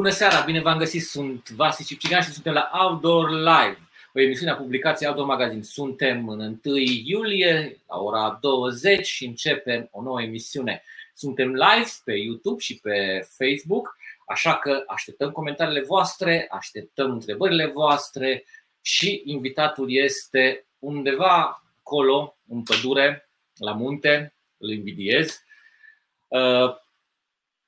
[0.00, 3.78] Bună seara, bine v-am găsit, sunt Vasi Cipcigan și suntem la Outdoor Live,
[4.14, 5.62] o emisiune a publicației Outdoor Magazine.
[5.62, 10.82] Suntem în 1 iulie, la ora 20 și începem o nouă emisiune.
[11.14, 18.44] Suntem live pe YouTube și pe Facebook, așa că așteptăm comentariile voastre, așteptăm întrebările voastre
[18.80, 23.28] și invitatul este undeva acolo, în pădure,
[23.58, 25.42] la munte, îl invidiez.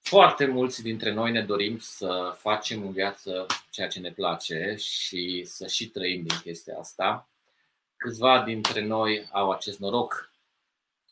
[0.02, 4.75] Uh, foarte mulți dintre noi ne dorim să facem în viață ceea ce ne place
[4.78, 7.28] și să și trăim din chestia asta.
[7.97, 10.30] Câțiva dintre noi au acest noroc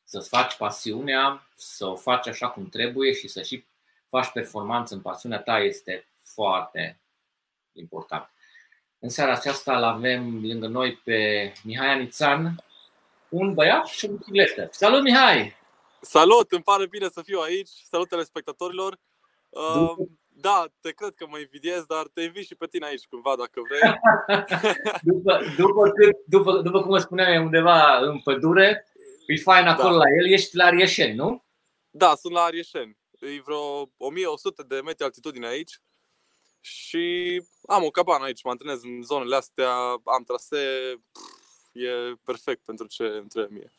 [0.05, 3.65] să-ți faci pasiunea, să o faci așa cum trebuie și să și
[4.09, 7.01] faci performanță în pasiunea ta este foarte
[7.73, 8.31] important.
[8.99, 12.65] În seara aceasta îl avem lângă noi pe Mihai Anițan,
[13.29, 14.69] un băiat și un bicicletă.
[14.73, 15.60] Salut Mihai!
[16.01, 17.69] Salut, îmi pare bine să fiu aici.
[17.91, 18.99] Salut telespectatorilor.
[19.49, 19.95] Uh,
[20.29, 23.61] da, te cred că mă invidiez, dar te invit și pe tine aici cândva dacă
[23.69, 23.81] vrei.
[25.13, 28.87] după, după, cât, după, după cum spuneam, e undeva în pădure,
[29.27, 29.71] e fain da.
[29.71, 29.97] acolo da.
[29.97, 31.45] la el, ești la Arieșeni, nu?
[31.91, 32.99] Da, sunt la Arieșeni.
[33.21, 35.81] E vreo 1100 de metri altitudine aici
[36.61, 39.73] și am o cabană aici, mă antrenez în zonele astea,
[40.05, 41.05] am trasee,
[41.73, 41.89] e
[42.25, 43.73] perfect pentru ce îmi trebuie mie.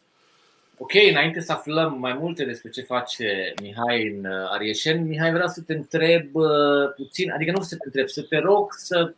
[0.84, 5.48] Ok, înainte să aflăm mai multe despre ce face Mihai în uh, Arieșen, Mihai vreau
[5.48, 9.14] să te întreb uh, puțin, adică nu să te întreb, să te rog să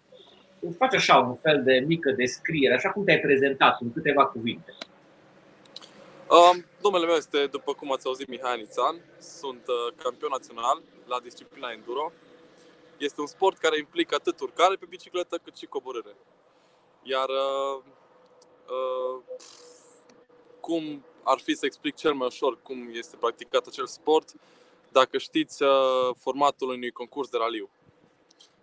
[0.78, 4.74] faci așa un fel de mică descriere, așa cum te-ai prezentat în câteva cuvinte.
[6.30, 8.96] Um, numele meu este, după cum ați auzit, Mihai Anițan.
[9.20, 12.12] Sunt uh, campion național la disciplina enduro.
[12.98, 16.16] Este un sport care implică atât urcare pe bicicletă cât și coborâre.
[17.04, 17.84] Iar uh,
[18.76, 19.22] uh,
[20.60, 24.34] cum ar fi să explic cel mai ușor cum este practicat acel sport
[24.92, 25.70] dacă știți uh,
[26.18, 27.70] formatul unui concurs de raliu.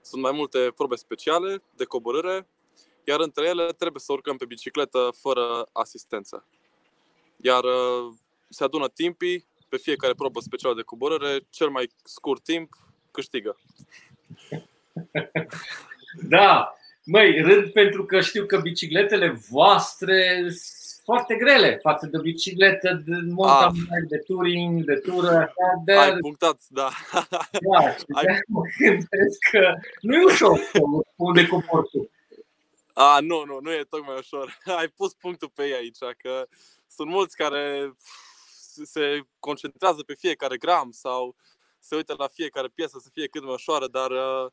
[0.00, 2.47] Sunt mai multe probe speciale de coborâre,
[3.04, 6.44] iar între ele trebuie să urcăm pe bicicletă fără asistență.
[7.37, 8.12] Iar uh,
[8.48, 12.72] se adună timpii pe fiecare probă specială de coborâre, cel mai scurt timp
[13.10, 13.56] câștigă.
[16.28, 20.48] Da, măi, râd pentru că știu că bicicletele voastre
[21.10, 25.93] foarte grele față de bicicletă de mountain bike, de touring, de tură, așa, de...
[25.93, 26.91] Ai punctat, da.
[27.50, 28.25] Da, și Ai...
[28.25, 30.60] de mă gândesc că nu e ușor
[31.16, 32.10] unde comportul.
[32.93, 34.59] A, nu, nu, nu e tocmai ușor.
[34.78, 36.47] Ai pus punctul pe ei aici, că
[36.88, 37.94] sunt mulți care
[38.84, 41.37] se concentrează pe fiecare gram sau
[41.78, 44.50] se uită la fiecare piesă să fie cât mai ușoară, dar uh,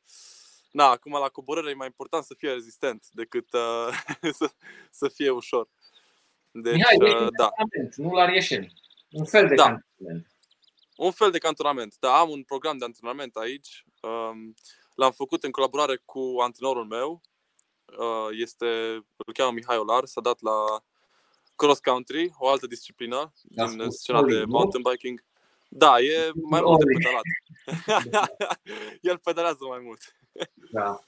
[0.72, 3.90] na, acum la coborâre e mai important să fie rezistent decât uh,
[4.40, 4.52] să,
[4.92, 5.68] să fie ușor.
[6.62, 7.50] Deci, Mihai, uh, da.
[7.96, 8.74] nu la Rieșeni.
[9.12, 9.64] Un fel de da.
[9.64, 10.28] cantonament.
[10.98, 11.96] Un fel de cantonament.
[12.00, 13.86] Da, am un program de antrenament aici.
[14.02, 14.54] Um,
[14.96, 17.22] l-am făcut în colaborare cu antrenorul meu.
[17.86, 18.66] Uh, este,
[19.26, 20.84] îl cheamă Mihai Olar, s-a dat la
[21.56, 25.24] cross country, o altă disciplină din scena de mountain biking.
[25.70, 27.24] Da, e mai mult de pedalat.
[29.02, 30.16] El pedalează mai mult.
[30.72, 31.00] Da.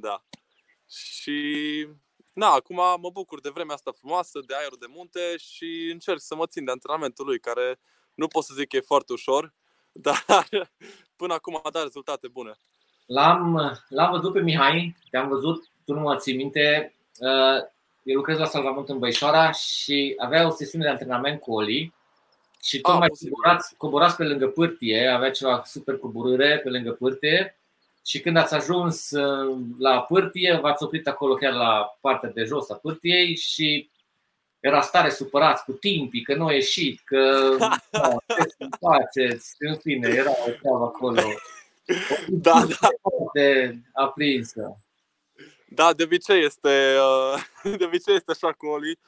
[0.00, 0.24] Da.
[0.88, 1.88] Și
[2.36, 6.34] Na, acum mă bucur de vremea asta frumoasă, de aerul de munte și încerc să
[6.34, 7.80] mă țin de antrenamentul lui, care
[8.14, 9.54] nu pot să zic că e foarte ușor,
[10.06, 10.24] dar
[11.16, 12.52] până acum a dat rezultate bune.
[13.06, 13.54] L-am,
[13.88, 17.62] l-am văzut pe Mihai, te-am văzut, tu nu mă ții minte, uh,
[18.02, 21.94] eu lucrez la Salvamont în Băișoara și avea o sesiune de antrenament cu Oli
[22.62, 27.58] și tu mai coborați, coborați pe lângă pârtie, avea ceva super coborâre pe lângă pârtie
[28.06, 32.70] și când ați ajuns uh, la pârtie, v-ați oprit acolo chiar la partea de jos
[32.70, 33.90] a pârtiei și
[34.60, 37.56] era stare supărați cu timpii, că nu a ieșit, că
[37.90, 41.22] da, ce faceți, în fine, era o treabă acolo.
[42.28, 42.88] Da, da.
[43.32, 44.76] De aprinsă.
[45.68, 46.96] Da, de obicei este,
[47.64, 48.98] uh, de obicei este așa cu Oli,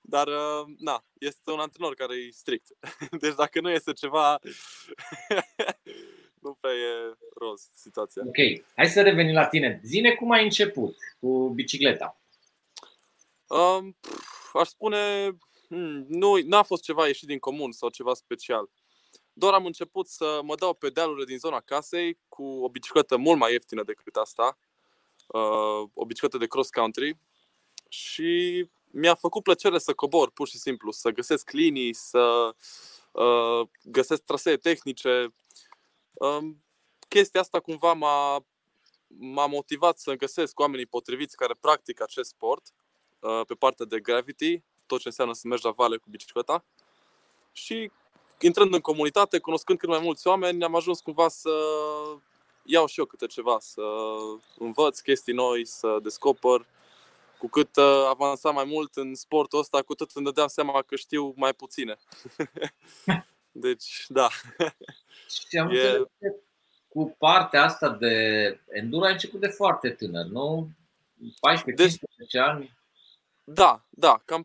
[0.00, 2.66] dar uh, na, este un antrenor care e strict.
[3.20, 4.40] Deci dacă nu este ceva
[6.40, 8.22] nu prea e roz situația.
[8.26, 9.80] Ok, hai să revenim la tine.
[9.84, 12.20] Zine cum ai început cu bicicleta.
[13.46, 13.96] Um,
[14.52, 15.30] aș spune,
[15.68, 18.70] hmm, nu n-a fost ceva ieșit din comun sau ceva special.
[19.32, 23.38] Doar am început să mă dau pe dealurile din zona casei cu o bicicletă mult
[23.38, 24.58] mai ieftină decât asta,
[25.26, 27.18] uh, o bicicletă de cross-country
[27.88, 32.54] și mi-a făcut plăcere să cobor, pur și simplu, să găsesc linii, să
[33.12, 35.32] uh, găsesc trasee tehnice,
[37.08, 38.44] chestia asta cumva m-a,
[39.06, 42.62] m-a motivat să găsesc oamenii potriviți care practică acest sport
[43.20, 46.64] uh, pe partea de gravity, tot ce înseamnă să mergi la vale cu bicicleta.
[47.52, 47.90] Și
[48.40, 51.50] intrând în comunitate, cunoscând cât mai mulți oameni, am ajuns cumva să
[52.62, 53.82] iau și eu câte ceva, să
[54.58, 56.66] învăț chestii noi, să descoper.
[57.38, 60.96] Cu cât uh, avansam mai mult în sportul ăsta, cu atât îmi dădeam seama că
[60.96, 61.96] știu mai puține.
[63.52, 64.28] deci, da.
[65.48, 66.06] Și am e...
[66.88, 68.14] cu partea asta de
[68.68, 70.68] enduro ai început de foarte tânăr, nu?
[71.20, 72.78] 14-15 deci, ani?
[73.44, 74.44] Da, da, cam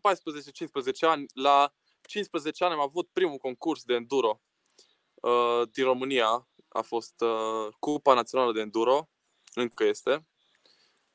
[1.00, 1.26] ani.
[1.34, 1.72] La
[2.02, 4.40] 15 ani am avut primul concurs de enduro
[5.14, 6.48] uh, din România.
[6.68, 9.08] A fost uh, Cupa Națională de Enduro,
[9.54, 10.26] încă este.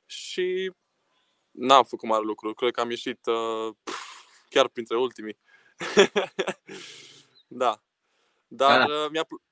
[0.05, 0.73] Și
[1.51, 2.53] n-am făcut mare lucru.
[2.53, 3.75] Cred că am ieșit uh,
[4.49, 5.37] chiar printre ultimii.
[7.51, 7.81] da.
[8.47, 8.93] Dar da.
[8.93, 9.45] Uh, mi-a plăcut.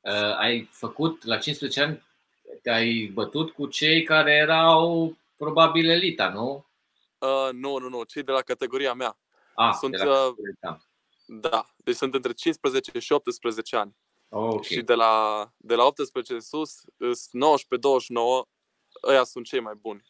[0.00, 2.02] Uh, ai făcut la 15 ani,
[2.62, 6.66] te-ai bătut cu cei care erau probabil elita, nu?
[7.18, 9.18] Uh, nu, nu, nu, cei de la categoria mea.
[9.54, 10.76] Ah, sunt, de la uh,
[11.26, 13.96] da, deci sunt între 15 și 18 ani.
[14.28, 14.62] Oh, okay.
[14.62, 16.84] Și de la, de la 18 sus, 19-29,
[19.06, 20.04] ăia sunt cei mai buni,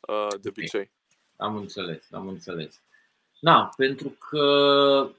[0.00, 0.80] uh, de obicei.
[0.80, 0.92] Okay.
[1.36, 2.82] Am înțeles, am înțeles.
[3.40, 5.10] Da, pentru că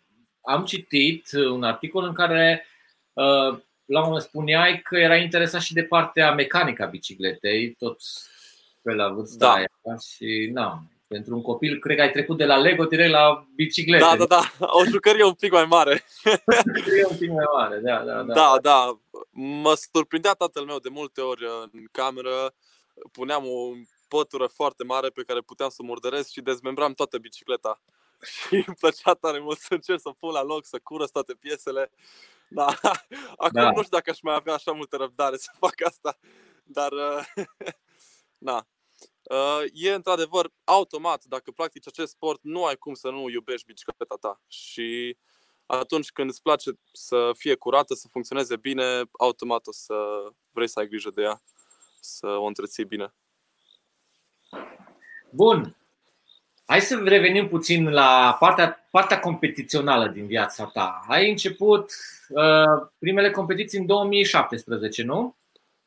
[0.45, 2.65] am citit un articol în care
[3.13, 7.99] uh, la un moment spuneai că era interesat și de partea mecanică a bicicletei, tot
[8.81, 9.53] pe la vârsta da.
[9.53, 13.47] aia și na, pentru un copil, cred că ai trecut de la Lego direct la
[13.55, 14.03] biciclete.
[14.03, 14.41] Da, da, da.
[14.59, 16.03] O jucărie un pic mai mare.
[16.75, 18.33] jucărie un pic mai mare, da, da, da.
[18.33, 18.99] Da, da.
[19.31, 22.53] Mă surprindea tatăl meu de multe ori în cameră.
[23.11, 23.71] Puneam o
[24.07, 27.81] pătură foarte mare pe care puteam să murdăresc și dezmembram toată bicicleta.
[28.35, 31.91] Și îmi plăcea tare mult să încerc să pun la loc, să curăț toate piesele.
[32.49, 32.65] Da.
[33.37, 33.71] Acum da.
[33.71, 36.17] nu știu dacă aș mai avea așa multă răbdare să fac asta,
[36.63, 36.91] dar
[38.37, 38.67] na,
[39.29, 44.15] Uh, e într-adevăr automat, dacă practici acest sport, nu ai cum să nu iubești bicicleta
[44.19, 44.41] ta.
[44.47, 45.17] Și
[45.65, 49.95] atunci când îți place să fie curată, să funcționeze bine, automat o să
[50.51, 51.41] vrei să ai grijă de ea,
[51.99, 53.13] să o întreții bine.
[55.29, 55.77] Bun.
[56.67, 61.01] Hai să revenim puțin la partea, partea competițională din viața ta.
[61.07, 61.91] Ai început
[62.29, 65.37] uh, primele competiții în 2017, nu?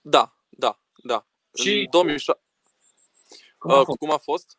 [0.00, 1.26] Da, da, da.
[1.54, 2.46] Și în 2017
[3.58, 3.98] cum a uh, fost?
[3.98, 4.58] Cum a fost?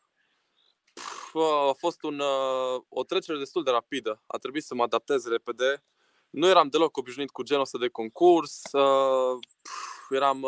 [1.69, 4.23] A fost un, uh, o trecere destul de rapidă.
[4.27, 5.83] A trebuit să mă adaptez repede.
[6.29, 8.61] Nu eram deloc obișnuit cu genul ăsta de concurs.
[8.71, 9.39] Uh,
[10.09, 10.45] eram,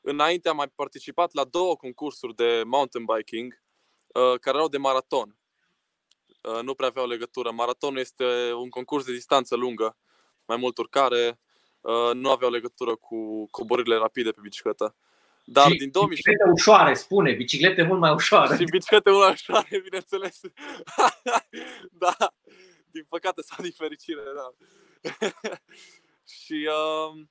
[0.00, 3.63] înainte am mai participat la două concursuri de mountain biking
[4.14, 5.36] care erau de maraton.
[6.62, 7.50] Nu prea aveau legătură.
[7.50, 9.96] Maratonul este un concurs de distanță lungă,
[10.44, 11.40] mai mult urcare,
[12.14, 14.96] nu aveau legătură cu coborârile rapide pe bicicletă.
[15.44, 16.14] Dar și din 2007...
[16.14, 18.56] Biciclete ușoare, spune, biciclete mult mai ușoare.
[18.56, 20.40] Și biciclete mult mai ușoare, bineînțeles.
[22.04, 22.16] da,
[22.90, 24.54] din păcate sau din fericire, da.
[26.40, 27.22] și, uh,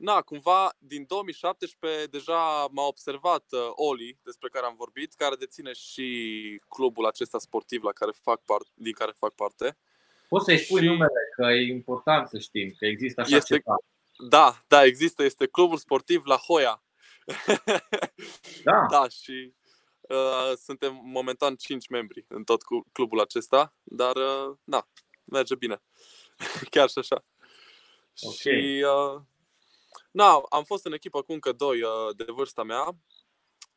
[0.00, 5.72] na, cumva, din 2017 deja m-a observat uh, Oli, despre care am vorbit, care deține
[5.72, 6.06] și
[6.68, 9.76] clubul acesta sportiv la care fac part, din care fac parte.
[10.28, 10.86] Poți să-i spui și...
[10.86, 13.76] numele, că e important să știm că există așa este, ceva.
[14.28, 15.22] Da, da, există.
[15.22, 16.82] Este clubul sportiv La Hoia
[18.64, 18.86] da.
[18.90, 19.54] da, și
[20.00, 22.60] uh, suntem momentan 5 membri în tot
[22.92, 24.88] clubul acesta, dar uh, da,
[25.24, 25.82] merge bine.
[26.70, 27.24] Chiar și așa.
[28.22, 28.36] Okay.
[28.36, 29.20] Și uh,
[30.10, 32.96] na, am fost în echipă cu încă doi uh, de vârsta mea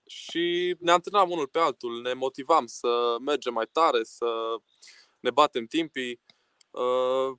[0.06, 4.56] și ne antrenam unul pe altul, ne motivam să mergem mai tare, să
[5.20, 6.22] ne batem timpii.
[6.72, 7.38] Uh,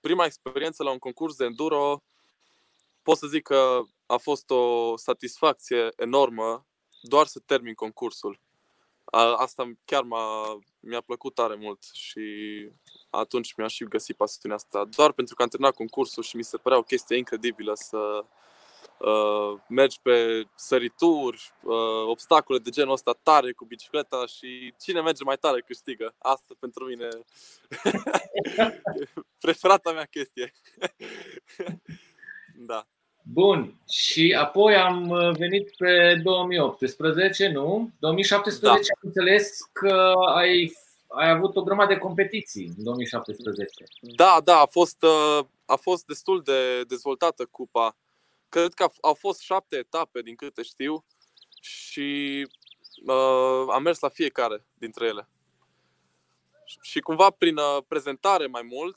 [0.00, 2.02] prima experiență la un concurs de enduro,
[3.02, 6.66] pot să zic că a fost o satisfacție enormă
[7.00, 8.40] doar să termin concursul.
[9.36, 12.22] Asta chiar m-a, mi-a plăcut tare mult și
[13.10, 14.84] atunci mi-a și găsit pasiunea asta.
[14.84, 18.24] Doar pentru că am terminat concursul și mi se părea o chestie incredibilă să
[18.98, 25.24] uh, mergi pe sărituri, uh, obstacole de genul ăsta tare cu bicicleta și cine merge
[25.24, 26.14] mai tare câștigă.
[26.18, 27.08] Asta pentru mine
[29.44, 30.52] preferata mea chestie.
[32.70, 32.86] da.
[33.32, 33.74] Bun.
[33.90, 37.90] Și apoi am uh, venit pe 2018, nu?
[37.98, 38.72] 2017 da.
[38.72, 40.76] am înțeles că ai,
[41.06, 43.84] ai avut o grămadă de competiții în 2017.
[44.00, 47.96] Da, da, a fost, uh, a fost destul de dezvoltată cupa.
[48.48, 51.04] Cred că au fost șapte etape, din câte știu,
[51.60, 52.46] și
[53.06, 55.28] uh, am mers la fiecare dintre ele.
[56.82, 58.96] Și cumva prin uh, prezentare mai mult,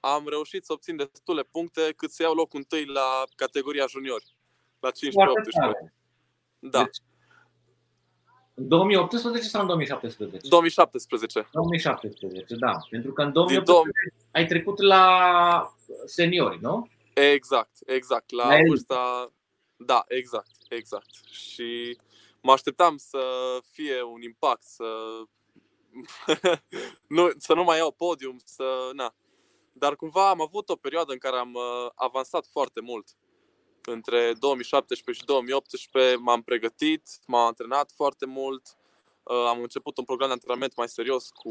[0.00, 4.34] am reușit să obțin destule puncte cât să iau locul întâi la categoria juniori,
[4.80, 4.92] la 15-18.
[6.58, 6.82] Da.
[6.82, 6.96] Deci,
[8.54, 10.48] în 2018 sau în 2017?
[10.48, 11.48] 2017.
[11.52, 12.72] 2017, da.
[12.90, 13.92] Pentru că în 2018 2000...
[14.32, 15.74] ai trecut la
[16.04, 16.88] seniori, nu?
[17.14, 18.30] Exact, exact.
[18.30, 18.68] La, La el.
[18.68, 19.32] vârsta...
[19.76, 21.10] Da, exact, exact.
[21.30, 21.98] Și
[22.40, 23.18] mă așteptam să
[23.70, 24.84] fie un impact, să
[27.16, 28.90] nu, să nu mai iau podium, să...
[28.92, 29.14] Na.
[29.78, 33.08] Dar cumva am avut o perioadă în care am uh, avansat foarte mult.
[33.84, 38.76] Între 2017 și 2018 m-am pregătit, m-am antrenat foarte mult,
[39.22, 41.50] uh, am început un program de antrenament mai serios cu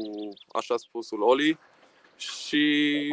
[0.52, 1.58] așa spusul Oli
[2.16, 2.56] și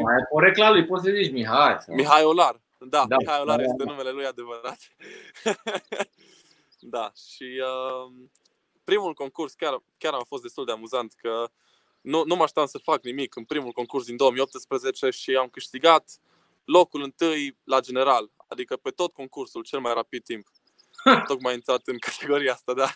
[0.03, 1.77] Mai e porecla lui, poți să zici Mihai.
[1.81, 2.61] sau- Mihai Olar.
[2.79, 3.91] Da, Da, da Mihai Olar da, este da.
[3.91, 4.77] numele lui adevărat.
[6.79, 8.13] da, și uh,
[8.83, 11.49] primul concurs chiar, chiar a fost destul de amuzant că
[12.05, 16.19] nu, nu mă așteptam să fac nimic în primul concurs din 2018 și am câștigat
[16.65, 20.47] locul întâi la general, adică pe tot concursul, cel mai rapid timp.
[21.27, 22.89] Tocmai am intrat în categoria asta, da.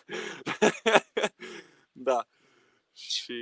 [2.07, 2.27] da.
[2.93, 3.33] Și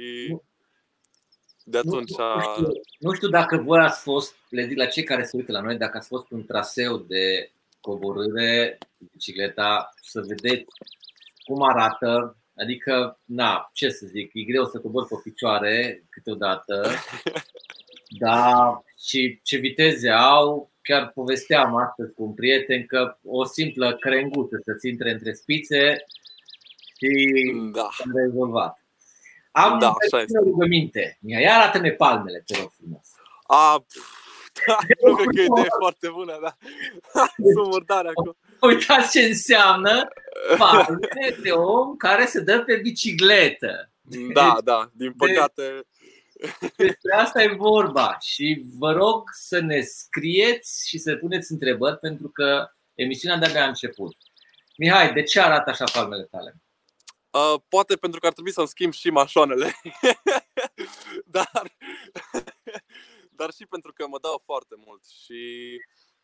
[1.63, 2.41] de Nu, atunci nu, a...
[2.41, 2.67] știu,
[2.99, 5.77] nu știu dacă voi ați fost, le zic la cei care se uită la noi,
[5.77, 10.65] dacă ați fost pe un traseu de coborâre cu bicicleta, să vedeți
[11.43, 12.37] cum arată.
[12.61, 16.89] Adică, na, ce să zic, e greu să cobori pe picioare câteodată,
[18.19, 24.61] dar și ce viteze au, chiar povesteam astăzi cu un prieten că o simplă crenguță
[24.63, 26.05] să-ți intre între spițe
[26.97, 27.89] și Da.
[28.05, 28.81] am rezolvat.
[29.51, 30.39] Am Da, da, așa o este.
[30.39, 31.17] rugăminte.
[31.21, 33.07] Mihai, ia arată-ne palmele, te rog frumos.
[33.47, 34.09] A, pf,
[34.67, 36.57] da, nu cred că e o idee foarte bună, da.
[37.53, 38.35] Sunt murdare acum.
[38.67, 40.07] Uitați ce înseamnă
[40.57, 40.97] palme
[41.41, 43.91] de om care se dă pe bicicletă.
[44.33, 45.87] Da, da, din păcate.
[46.75, 52.29] Despre asta e vorba și vă rog să ne scrieți și să puneți întrebări pentru
[52.29, 54.15] că emisiunea de-abia a început.
[54.77, 56.61] Mihai, de ce arată așa palmele tale?
[57.29, 59.71] Uh, poate pentru că ar trebui să-mi schimb și mașoanele.
[61.35, 61.77] dar,
[63.39, 65.41] dar și pentru că mă dau foarte mult și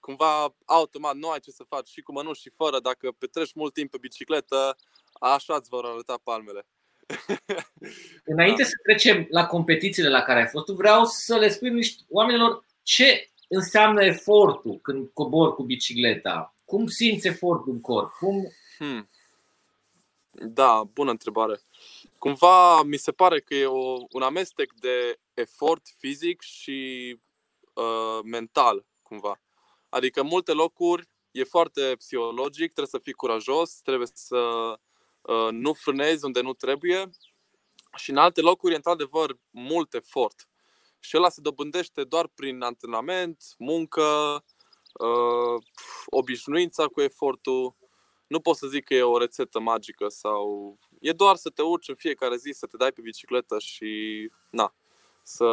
[0.05, 2.79] cumva automat nu ai ce să faci și cu mănuși și fără.
[2.79, 4.75] Dacă petreci mult timp pe bicicletă,
[5.13, 6.65] așa îți vor arăta palmele.
[8.33, 12.65] Înainte să trecem la competițiile la care ai fost, vreau să le spui niște oamenilor
[12.81, 16.55] ce înseamnă efortul când cobor cu bicicleta.
[16.65, 18.11] Cum simți efortul în corp?
[18.11, 19.09] Cum Hmm.
[20.31, 21.61] Da, bună întrebare.
[22.17, 27.19] Cumva mi se pare că e o, un amestec de efort fizic și
[27.73, 29.41] uh, mental, cumva.
[29.93, 34.37] Adică în multe locuri e foarte psihologic, trebuie să fii curajos, trebuie să
[35.21, 37.09] uh, nu frânezi unde nu trebuie
[37.95, 40.47] și în alte locuri e într-adevăr mult efort.
[40.99, 44.03] Și ăla se dobândește doar prin antrenament, muncă,
[44.93, 45.63] uh,
[46.05, 47.75] obișnuința cu efortul.
[48.27, 51.89] Nu pot să zic că e o rețetă magică sau e doar să te urci
[51.89, 54.75] în fiecare zi, să te dai pe bicicletă și na,
[55.23, 55.45] să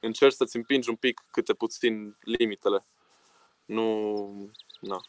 [0.00, 2.86] încerci să-ți împingi un pic câte puțin limitele.
[3.64, 5.00] Nu, na,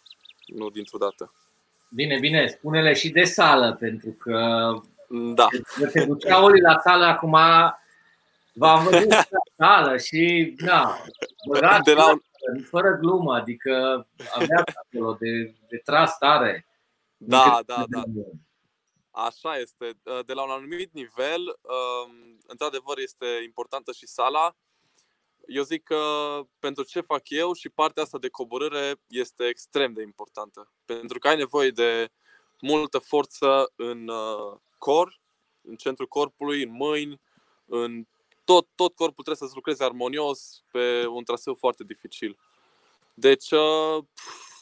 [0.45, 1.33] nu dintr-o dată.
[1.89, 4.37] Bine, bine, spune-le și de sală, pentru că
[5.33, 5.47] Da,
[5.79, 7.37] de te ducea Oli la sală acum,
[8.53, 9.23] v-am văzut la
[9.55, 10.97] sală și, na,
[11.47, 12.21] băgat de la un,
[12.63, 16.67] fără glumă, adică avea acolo de, de tras tare.
[17.17, 18.03] da, da, da.
[19.11, 19.97] Așa este.
[20.25, 24.55] De la un anumit nivel, um, într-adevăr, este importantă și sala.
[25.47, 25.99] Eu zic că
[26.59, 30.71] pentru ce fac eu și partea asta de coborâre este extrem de importantă.
[30.85, 32.11] Pentru că ai nevoie de
[32.61, 35.19] multă forță în uh, cor,
[35.61, 37.21] în centrul corpului, în mâini,
[37.65, 38.07] în
[38.43, 42.37] tot, tot corpul trebuie să-ți lucreze armonios pe un traseu foarte dificil.
[43.13, 44.03] Deci, uh,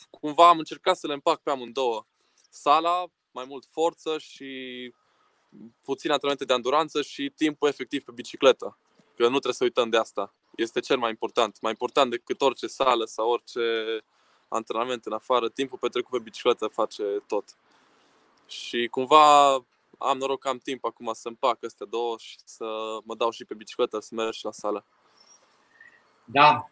[0.09, 2.05] cumva am încercat să le împac pe amândouă.
[2.49, 4.93] Sala, mai mult forță și
[5.81, 8.77] puțin antrenamente de anduranță și timpul efectiv pe bicicletă.
[9.15, 10.33] Că nu trebuie să uităm de asta.
[10.55, 11.57] Este cel mai important.
[11.61, 13.61] Mai important decât orice sală sau orice
[14.47, 17.43] antrenament în afară, timpul petrecut pe bicicletă face tot.
[18.47, 19.53] Și cumva
[19.97, 22.65] am noroc că am timp acum să împac astea două și să
[23.03, 24.85] mă dau și pe bicicletă să merg și la sală.
[26.25, 26.67] Da.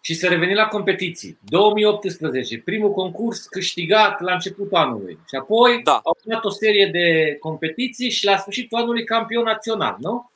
[0.00, 1.38] Și să revenim la competiții.
[1.48, 5.18] 2018, primul concurs câștigat la începutul anului.
[5.28, 6.00] Și apoi Da.
[6.04, 10.29] au dat o serie de competiții și la sfârșitul anului campion național, nu?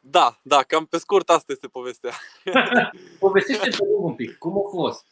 [0.00, 2.14] Da, da, cam pe scurt asta este povestea.
[3.18, 5.06] Povestește pe un pic, cum a fost?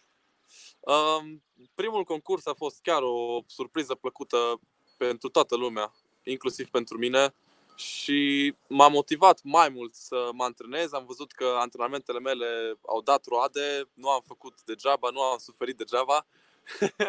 [0.80, 1.42] Um,
[1.74, 4.60] primul concurs a fost chiar o surpriză plăcută
[4.96, 7.34] pentru toată lumea, inclusiv pentru mine
[7.76, 10.92] și m-a motivat mai mult să mă antrenez.
[10.92, 15.76] Am văzut că antrenamentele mele au dat roade, nu am făcut degeaba, nu am suferit
[15.76, 16.26] degeaba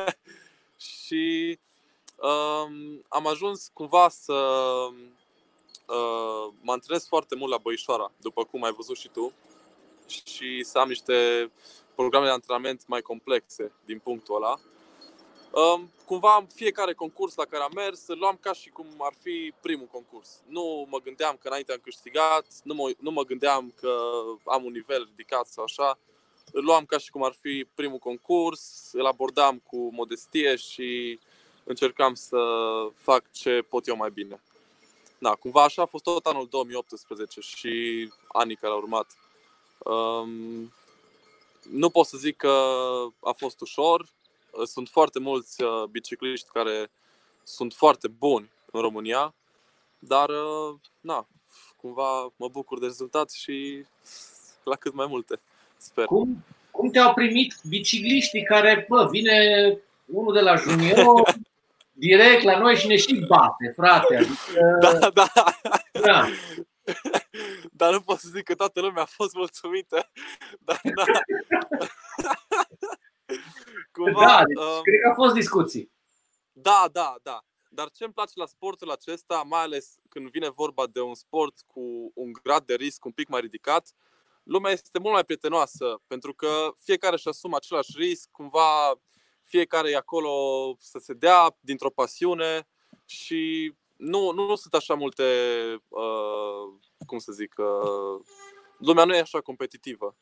[1.02, 1.60] și
[2.16, 4.36] um, am ajuns cumva să
[5.90, 9.34] uh, mă antrenez foarte mult la Băișoara, după cum ai văzut și tu,
[10.26, 11.52] și să am niște
[11.96, 14.60] programe de antrenament mai complexe din punctul ăla.
[15.52, 19.54] Um, cumva fiecare concurs la care am mers îl luam ca și cum ar fi
[19.62, 20.42] primul concurs.
[20.48, 23.92] Nu mă gândeam că înainte am câștigat, nu mă, nu mă gândeam că
[24.46, 26.00] am un nivel ridicat sau așa.
[26.52, 31.20] Îl luam ca și cum ar fi primul concurs, îl abordam cu modestie și
[31.64, 32.40] încercam să
[32.96, 34.42] fac ce pot eu mai bine.
[35.20, 39.18] Da, cumva așa a fost tot anul 2018 și anii care au urmat.
[39.78, 40.74] Um,
[41.72, 42.54] nu pot să zic că
[43.20, 44.06] a fost ușor.
[44.66, 46.92] Sunt foarte mulți uh, bicicliști care
[47.44, 49.34] sunt foarte buni în România,
[50.00, 51.28] dar uh, na,
[51.76, 53.86] cumva mă bucur de rezultat și
[54.64, 55.40] la cât mai multe,
[55.78, 56.06] sper.
[56.06, 59.38] Cum, cum te-au primit bicicliștii care, bă, vine
[60.06, 61.36] unul de la junior,
[62.00, 64.16] direct la noi și ne și bate, frate.
[64.16, 65.28] Adică, Da, da.
[65.92, 66.28] da.
[67.72, 70.12] Dar nu pot să zic că toată lumea a fost mulțumită.
[70.60, 71.04] Dar na.
[73.92, 75.92] Cumva, da, deci, um, cred că au fost discuții.
[76.52, 77.44] Da, da, da.
[77.70, 81.54] Dar ce îmi place la sportul acesta, mai ales când vine vorba de un sport
[81.68, 83.94] cu un grad de risc un pic mai ridicat,
[84.44, 89.00] lumea este mult mai prietenoasă, pentru că fiecare își asumă același risc, cumva
[89.50, 90.32] fiecare e acolo
[90.80, 92.68] să se dea dintr-o pasiune
[93.06, 95.24] și nu, nu, nu sunt așa multe,
[95.88, 98.26] uh, cum să zic, uh,
[98.78, 100.16] lumea nu e așa competitivă.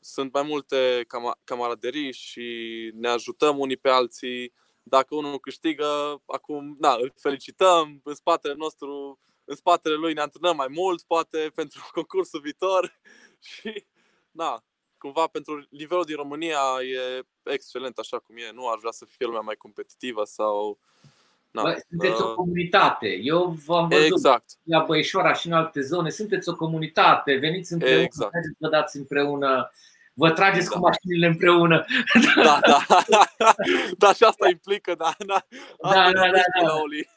[0.00, 2.46] Sunt mai multe cama- camaraderii și
[2.94, 4.52] ne ajutăm unii pe alții.
[4.82, 10.56] Dacă unul câștigă, acum, na, îl felicităm, în spatele nostru, în spatele lui ne antrenăm
[10.56, 13.00] mai mult, poate pentru concursul viitor
[13.50, 13.86] și,
[14.30, 14.64] na,
[15.02, 16.62] cumva pentru nivelul din România
[16.94, 18.50] e excelent așa cum e.
[18.54, 20.78] Nu aș vrea să fie lumea mai competitivă sau...
[21.50, 23.08] Na, Bă, sunteți o uh, comunitate.
[23.22, 24.50] Eu v-am văzut exact.
[24.62, 26.10] la Băișoara și în alte zone.
[26.10, 27.34] Sunteți o comunitate.
[27.34, 28.32] Veniți împreună, Exact.
[28.32, 29.70] mergeți, vă dați împreună,
[30.14, 30.74] vă trageți Da.
[30.74, 31.84] cu mașinile împreună.
[32.44, 32.78] Da, da.
[34.02, 35.14] da, și asta implică, da.
[35.26, 35.46] da.
[35.80, 36.74] Asta Da, da, e da, sprijinul da.
[36.74, 37.08] omului.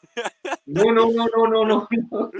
[0.62, 1.86] Nu, nu, nu, nu, nu, nu.
[2.10, 2.30] nu.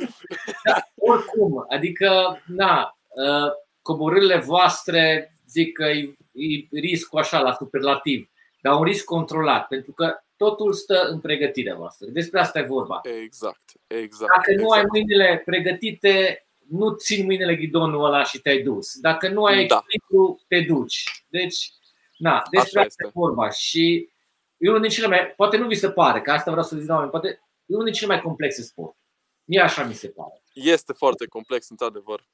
[0.64, 3.52] Da, oricum, adică, na, uh,
[3.86, 8.30] coborârile voastre, zic că e, e riscul așa la superlativ,
[8.60, 12.06] dar un risc controlat, pentru că totul stă în pregătirea voastră.
[12.10, 13.00] Despre asta e vorba.
[13.24, 14.32] Exact, exact.
[14.36, 14.92] Dacă nu ai exact.
[14.92, 18.98] mâinile pregătite, nu țin mâinile ghidonul ăla și te-ai dus.
[19.00, 19.82] Dacă nu ai Da.
[19.86, 21.24] echilibru, te duci.
[21.28, 21.70] Deci,
[22.18, 23.18] na, despre Așa asta e este.
[23.18, 23.50] vorba.
[23.50, 24.08] Și
[24.56, 26.88] e unul din cele mai, poate nu vi se pare, că asta vreau să zic
[26.88, 27.28] la oameni, poate
[27.66, 28.96] e unul din cele mai complexe sport.
[29.44, 30.42] Mie așa mi se pare.
[30.52, 32.26] Este foarte complex, într-adevăr.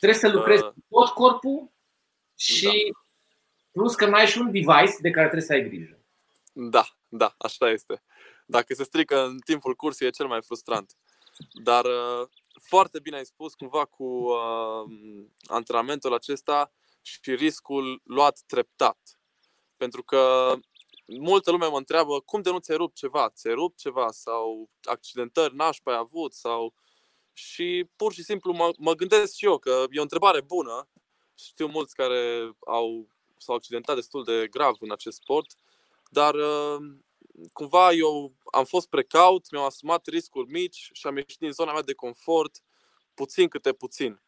[0.00, 0.70] Trebuie să lucrezi Uh.
[0.70, 1.70] cu tot corpul
[2.38, 2.94] și
[3.72, 5.98] plus că mai ai și un device de care trebuie să ai grijă.
[6.52, 8.02] Da, da, așa este.
[8.46, 10.96] Dacă se strică în timpul cursului e cel mai frustrant.
[11.62, 12.28] Dar uh,
[12.62, 14.90] foarte bine ai spus cumva cu uh,
[15.46, 16.72] antrenamentul acesta
[17.02, 18.98] și riscul luat treptat.
[19.76, 20.52] Pentru că
[21.06, 23.30] multă lume mă întreabă cum de nu ți-ai rupt ceva?
[23.30, 26.74] Ți-ai rupt ceva sau accidentări nașpa ai avut sau
[27.32, 30.88] și pur și simplu mă, mă gândesc și eu că e o întrebare bună.
[31.38, 35.54] Știu mulți care au s-au accidentat destul de grav în acest sport,
[36.10, 36.76] dar uh,
[37.52, 41.82] cumva eu am fost precaut, mi-am asumat riscuri mici și am ieșit din zona mea
[41.82, 42.62] de confort
[43.14, 44.22] puțin câte puțin.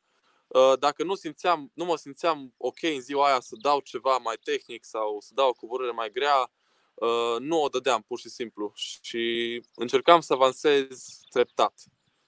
[0.46, 4.36] Uh, Dacă nu, simțeam, nu mă simțeam ok în ziua aia să dau ceva mai
[4.42, 6.50] tehnic sau să dau o coborâre mai grea,
[6.94, 11.74] uh, nu o dădeam pur și simplu și încercam să avansez treptat.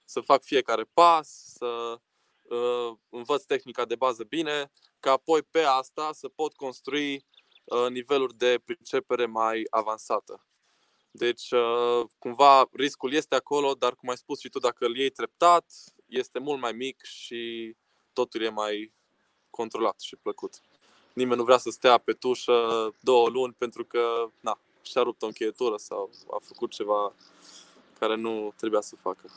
[0.05, 1.99] Să fac fiecare pas, să uh,
[3.09, 7.27] învăț tehnica de bază bine, ca apoi pe asta să pot construi
[7.65, 10.47] uh, niveluri de pricepere mai avansată.
[11.11, 15.11] Deci, uh, cumva, riscul este acolo, dar, cum ai spus și tu, dacă îl iei
[15.11, 15.73] treptat,
[16.07, 17.75] este mult mai mic și
[18.13, 18.93] totul e mai
[19.51, 20.61] controlat și plăcut.
[21.13, 25.27] Nimeni nu vrea să stea pe tușă două luni pentru că na, și-a rupt o
[25.27, 27.15] încheietură sau a făcut ceva
[27.99, 29.31] care nu trebuia să facă.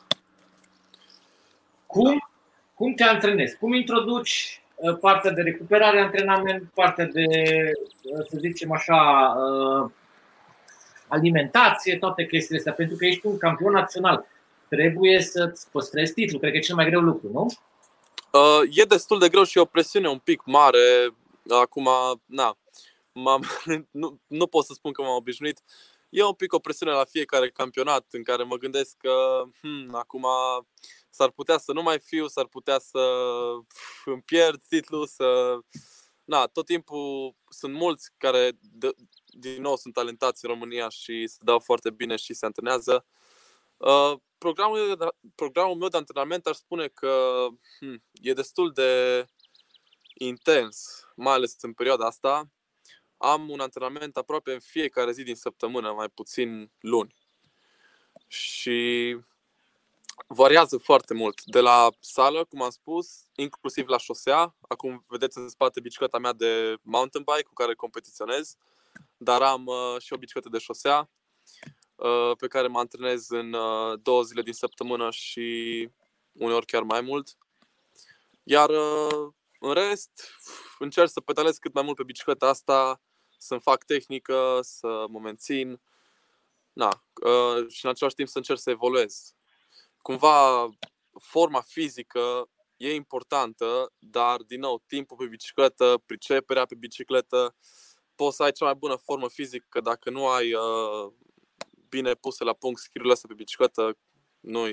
[1.86, 2.30] Cum,
[2.76, 3.58] cum te antrenezi?
[3.58, 7.26] Cum introduci uh, partea de recuperare, antrenament, partea de,
[8.04, 8.96] uh, să zicem așa,
[9.38, 9.92] uh,
[11.08, 12.74] alimentație, toate chestiile astea?
[12.74, 14.26] Pentru că ești un campion național.
[14.70, 16.40] Trebuie să-ți păstrezi titlul.
[16.40, 17.48] Cred că e cel mai greu lucru, nu?
[18.40, 21.16] Uh, e destul de greu și e o presiune un pic mare.
[21.62, 21.88] Acum,
[22.26, 22.58] na,
[23.12, 23.44] m-am,
[23.92, 25.62] nu, nu pot să spun că m-am obișnuit.
[26.16, 30.26] E un pic o presiune la fiecare campionat în care mă gândesc că hmm, acum
[31.10, 33.00] s-ar putea să nu mai fiu, s-ar putea să
[33.68, 35.58] pf, îmi pierd titlul, să...
[36.24, 38.94] Na, tot timpul sunt mulți care, de,
[39.26, 43.06] din nou, sunt talentați în România și se dau foarte bine și se antrenează.
[43.78, 47.46] Uh, programul, programul meu de antrenament aș spune că
[47.80, 49.26] hmm, e destul de
[50.14, 52.50] intens, mai ales în perioada asta.
[53.18, 57.16] Am un antrenament aproape în fiecare zi din săptămână, mai puțin luni.
[58.28, 59.18] Și
[60.28, 61.44] variază foarte mult.
[61.44, 64.56] De la sală, cum am spus, inclusiv la șosea.
[64.68, 68.58] Acum vedeți în spate bicicleta mea de mountain bike cu care competiționez,
[69.18, 71.10] dar am uh, și o bicicletă de șosea
[71.96, 75.90] uh, pe care mă antrenez în uh, două zile din săptămână și
[76.32, 77.38] uneori chiar mai mult.
[78.44, 80.30] Iar uh, în rest,
[80.84, 83.02] încerc să pedalez cât mai mult pe bicicleta asta,
[83.38, 85.82] să-mi fac tehnică, să mă mențin.
[86.74, 89.36] Na, uh, și în același timp să încerc să evoluez.
[90.02, 90.70] Cumva,
[91.20, 97.56] forma fizică e importantă, dar, din nou, timpul pe bicicletă, priceperea pe bicicletă,
[98.16, 101.14] poți să ai cea mai bună formă fizică dacă nu ai uh,
[101.90, 103.98] bine puse la punct skill astea pe bicicletă,
[104.40, 104.70] nu,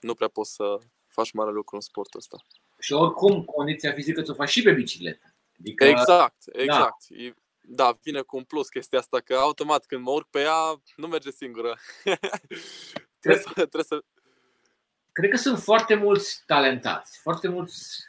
[0.00, 2.36] nu prea poți să faci mare lucru în sportul ăsta.
[2.78, 5.34] Și oricum, condiția fizică ți-o faci și pe bicicletă.
[5.58, 7.06] Adică, exact, exact.
[7.08, 7.32] Da.
[7.60, 11.06] da, vine cu un plus chestia asta, că automat când mă urc pe ea, nu
[11.06, 11.76] merge singură.
[13.20, 14.02] trebuie, să, trebuie să...
[15.12, 18.04] Cred că sunt foarte mulți talentați, foarte mulți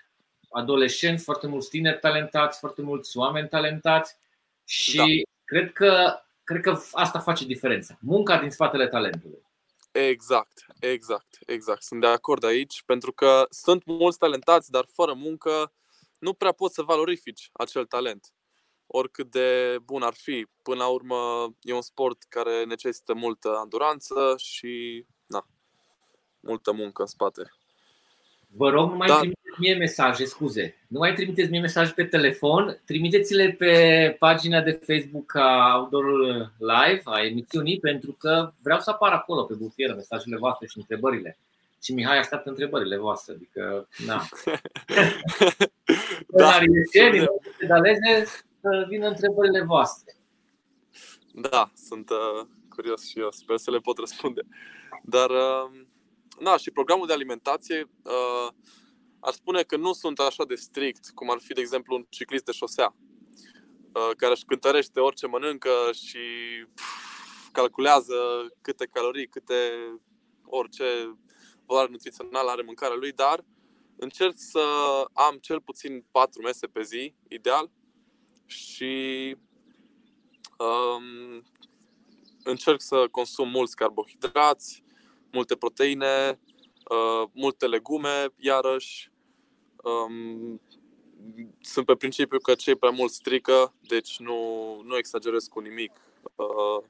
[0.49, 4.17] adolescenți, foarte mulți tineri talentați, foarte mulți oameni talentați
[4.65, 5.03] și da.
[5.45, 7.97] cred, că, cred că asta face diferența.
[8.01, 9.47] Munca din spatele talentului.
[9.95, 11.83] Exact, exact, exact.
[11.83, 15.73] Sunt de acord aici, pentru că sunt mulți talentați, dar fără muncă
[16.19, 18.33] nu prea poți să valorifici acel talent.
[18.87, 20.47] Oricât de bun ar fi.
[20.63, 25.47] Până la urmă, e un sport care necesită multă anduranță și na,
[26.39, 27.58] multă muncă în spate.
[28.55, 29.17] Vă rog, nu mai da.
[29.17, 30.75] trimiteți mie mesaje, scuze.
[30.87, 36.05] Nu mai trimiteți mie mesaje pe telefon, trimiteți-le pe pagina de Facebook a Outdoor
[36.57, 41.37] Live, a emisiunii, pentru că vreau să apar acolo pe bufieră mesajele voastre și întrebările.
[41.83, 44.25] Și Mihai așteaptă întrebările voastre, adică, na.
[46.27, 46.57] da.
[47.57, 48.25] pedaleze,
[48.61, 50.15] să vină întrebările voastre.
[51.33, 54.41] Da, sunt uh, curios și eu, sper să le pot răspunde.
[55.03, 55.71] Dar uh,
[56.39, 58.47] na, și programul de alimentație uh,
[59.19, 62.45] ar spune că nu sunt așa de strict cum ar fi, de exemplu, un ciclist
[62.45, 62.95] de șosea
[63.93, 66.19] uh, care își cântărește orice mănâncă și
[66.73, 68.15] pf, calculează
[68.61, 69.71] câte calorii, câte
[70.45, 71.17] orice
[71.65, 73.45] valoare nutrițională are mâncarea lui, dar
[73.95, 74.63] încerc să
[75.13, 77.71] am cel puțin 4 mese pe zi, ideal,
[78.45, 79.35] și
[80.57, 81.43] um,
[82.43, 84.83] încerc să consum mulți carbohidrați,
[85.31, 86.39] multe proteine,
[86.89, 89.11] uh, multe legume, iarăși.
[89.83, 90.61] Um,
[91.61, 94.35] sunt pe principiu că cei prea mult strică, deci nu,
[94.85, 95.91] nu exagerez cu nimic.
[96.35, 96.83] Uh,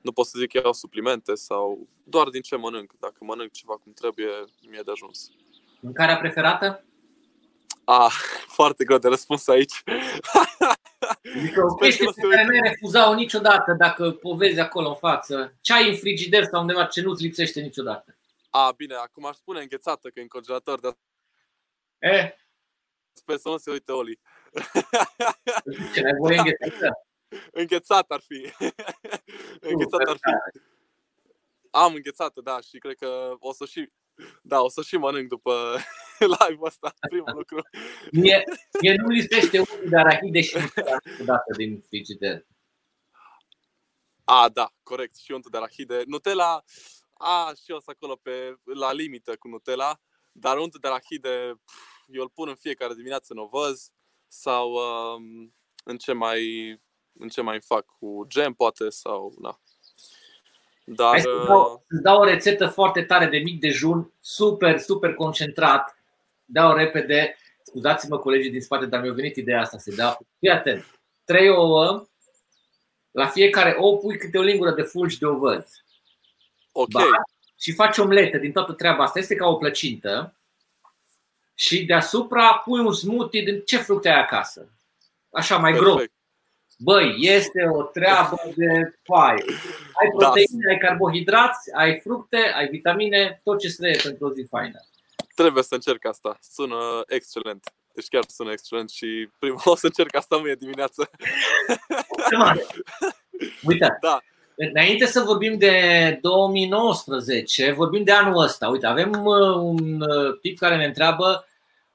[0.00, 2.92] nu pot să zic că iau suplimente sau doar din ce mănânc.
[2.98, 4.30] Dacă mănânc ceva cum trebuie,
[4.70, 5.30] mi-e de ajuns.
[5.80, 6.84] Mâncarea preferată?
[7.84, 8.12] Ah,
[8.58, 9.82] foarte greu de răspuns aici.
[11.36, 15.54] Adică o chestie pe care nu ai refuzat-o niciodată dacă o vezi acolo în față.
[15.60, 18.16] Ce ai în frigider sau undeva ce nu-ți lipsește niciodată?
[18.50, 20.96] A, bine, acum aș spune înghețată, că e în congelator, dar...
[21.98, 22.36] E?
[23.12, 24.20] Sper să nu se uite Oli.
[25.94, 27.06] Ce nevoie înghețată?
[27.52, 28.52] Înghețat ar fi.
[29.70, 30.60] înghețat ar fi.
[31.70, 33.90] Am înghețată, da, și cred că o să și
[34.42, 35.76] da, o să și mănânc după
[36.38, 37.68] live-ul ăsta, primul lucru.
[38.12, 38.44] Mie,
[38.80, 40.56] mie nu lipsește unul de arahide și
[41.24, 42.46] dată din frigider.
[44.24, 46.02] A, da, corect, și untul de arahide.
[46.06, 46.64] Nutella,
[47.12, 50.00] a, și eu sunt acolo pe, la limită cu Nutella,
[50.32, 51.60] dar untul de arahide,
[52.06, 53.92] eu îl pun în fiecare dimineață în ovăz
[54.26, 55.54] sau um,
[55.84, 56.42] în, ce mai,
[57.12, 59.60] în ce mai fac cu gem, poate, sau, na,
[60.84, 61.10] dar...
[61.10, 66.01] Hai să dau, să dau o rețetă foarte tare de mic dejun, super, super concentrat.
[66.52, 67.36] Dau repede.
[67.62, 70.26] Scuzați-mă colegii din spate, dar mi-a venit ideea asta să dau.
[70.38, 71.00] Fii atent.
[71.24, 72.06] Trei ouă,
[73.10, 75.66] la fiecare ou pui câte o lingură de fulgi de ovăz.
[76.72, 76.90] Ok.
[76.90, 77.04] Ba,
[77.58, 79.18] și faci omletă din toată treaba asta.
[79.18, 80.36] Este ca o plăcintă.
[81.54, 84.72] Și deasupra pui un smoothie din ce fructe ai acasă.
[85.30, 85.94] Așa mai Perfect.
[85.94, 86.06] gros.
[86.78, 89.44] Băi, este o treabă de fai.
[90.00, 90.16] Ai da.
[90.16, 90.70] proteine, da.
[90.70, 94.80] ai carbohidrați, ai fructe, ai vitamine, tot ce trebuie pentru o zi faină.
[95.34, 96.38] Trebuie să încerc asta.
[96.40, 97.72] Sună excelent.
[97.94, 101.10] Deci chiar sună excelent și primul o să încerc asta mâine dimineață.
[103.62, 104.20] Uite, da.
[104.56, 108.68] înainte să vorbim de 2019, vorbim de anul ăsta.
[108.68, 111.46] Uite, avem uh, un uh, tip care ne întreabă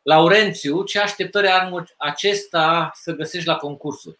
[0.02, 4.20] Laurențiu, ce așteptări anul acesta să găsești la concursuri?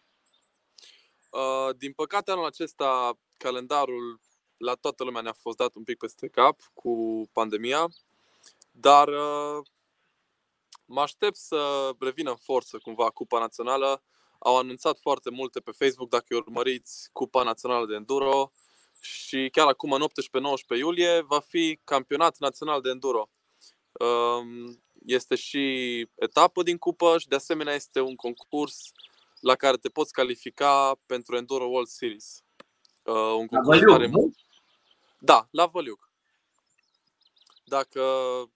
[1.30, 4.20] Uh, din păcate, anul acesta, calendarul
[4.56, 7.88] la toată lumea ne-a fost dat un pic peste cap cu pandemia,
[8.80, 9.66] dar uh,
[10.84, 14.02] mă aștept să revină în forță cumva Cupa Națională.
[14.38, 18.52] Au anunțat foarte multe pe Facebook, dacă urmăriți Cupa Națională de Enduro.
[19.00, 20.02] Și chiar acum, în
[20.76, 23.28] 18-19 iulie, va fi campionat național de Enduro.
[23.92, 28.92] Um, este și etapă din cupă și de asemenea este un concurs
[29.40, 32.42] la care te poți califica pentru Enduro World Series.
[33.02, 34.06] Uh, un concurs la Văliuc, care...
[34.06, 34.32] nu?
[35.18, 36.07] Da, la Văliuc.
[37.68, 38.02] Dacă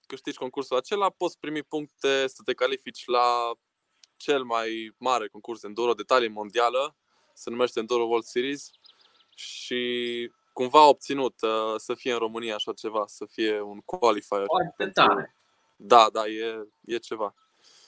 [0.07, 3.53] câștigi concursul acela, poți primi puncte să te califici la
[4.17, 6.97] cel mai mare concurs de enduro de talie mondială,
[7.35, 8.71] se numește Enduro World Series
[9.35, 9.83] și
[10.53, 14.45] cumva a obținut uh, să fie în România așa ceva, să fie un qualifier.
[14.47, 15.35] Foarte tare.
[15.77, 17.35] Da, da, e, e ceva.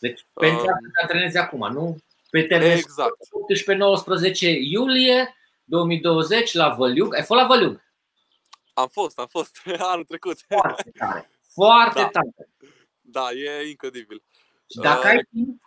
[0.01, 1.97] Deci pentru uh, te antrenezi acum, nu?
[2.31, 3.17] Pe termen exact.
[4.35, 5.35] 18-19 iulie
[5.65, 7.15] 2020 la Văliuc.
[7.15, 7.81] Ai fost la Văliuc?
[8.75, 9.61] Am fost, am fost
[9.93, 10.39] anul trecut.
[10.47, 11.31] Foarte tare.
[11.55, 12.09] Foarte da.
[12.09, 12.35] tare.
[13.01, 14.23] Da, e incredibil.
[14.71, 15.63] Și dacă uh, ai timp,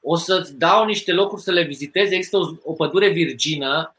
[0.00, 2.14] o să-ți dau niște locuri să le vizitezi.
[2.14, 3.94] Există o, o pădure virgină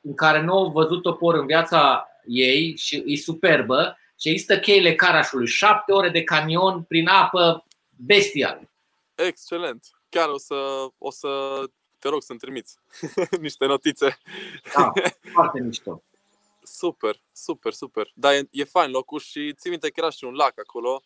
[0.00, 4.94] în care nu au văzut-o por în viața ei și e superbă și există cheile
[4.94, 8.70] Carașului, șapte ore de camion prin apă bestial.
[9.14, 9.86] Excelent.
[10.08, 11.28] Chiar o să, o să
[11.98, 12.76] te rog să-mi trimiți
[13.40, 14.18] niște notițe.
[14.74, 14.92] Da,
[15.32, 16.02] foarte mișto.
[16.76, 18.10] Super, super, super.
[18.14, 21.02] Da, e, e fain locul și ții minte că era și un lac acolo.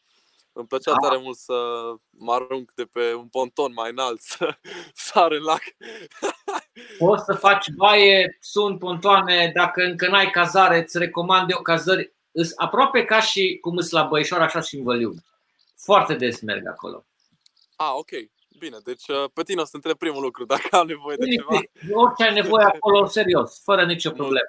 [0.53, 1.09] Îmi plăcea da.
[1.09, 1.55] tare mult să
[2.11, 4.59] mă arunc de pe un ponton mai înalt, să
[5.09, 5.63] sar în lac.
[6.99, 12.13] Poți să faci baie, sunt pontoane, dacă încă n-ai cazare, îți recomand eu cazări.
[12.33, 15.15] Îs aproape ca și cum îți la Băișor, așa și în Văliu.
[15.77, 17.07] Foarte des merg acolo.
[17.77, 18.11] Ah, ok.
[18.59, 21.61] Bine, deci uh, pe tine o să întreb primul lucru, dacă am nevoie de ceva.
[21.93, 24.49] Orice ai nevoie acolo, serios, fără nicio problemă.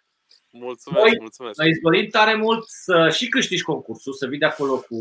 [0.51, 1.59] Mulțumesc, noi, mulțumesc.
[1.59, 4.97] Noi îți dorim tare mult să și câștigi concursul, să vii de acolo cu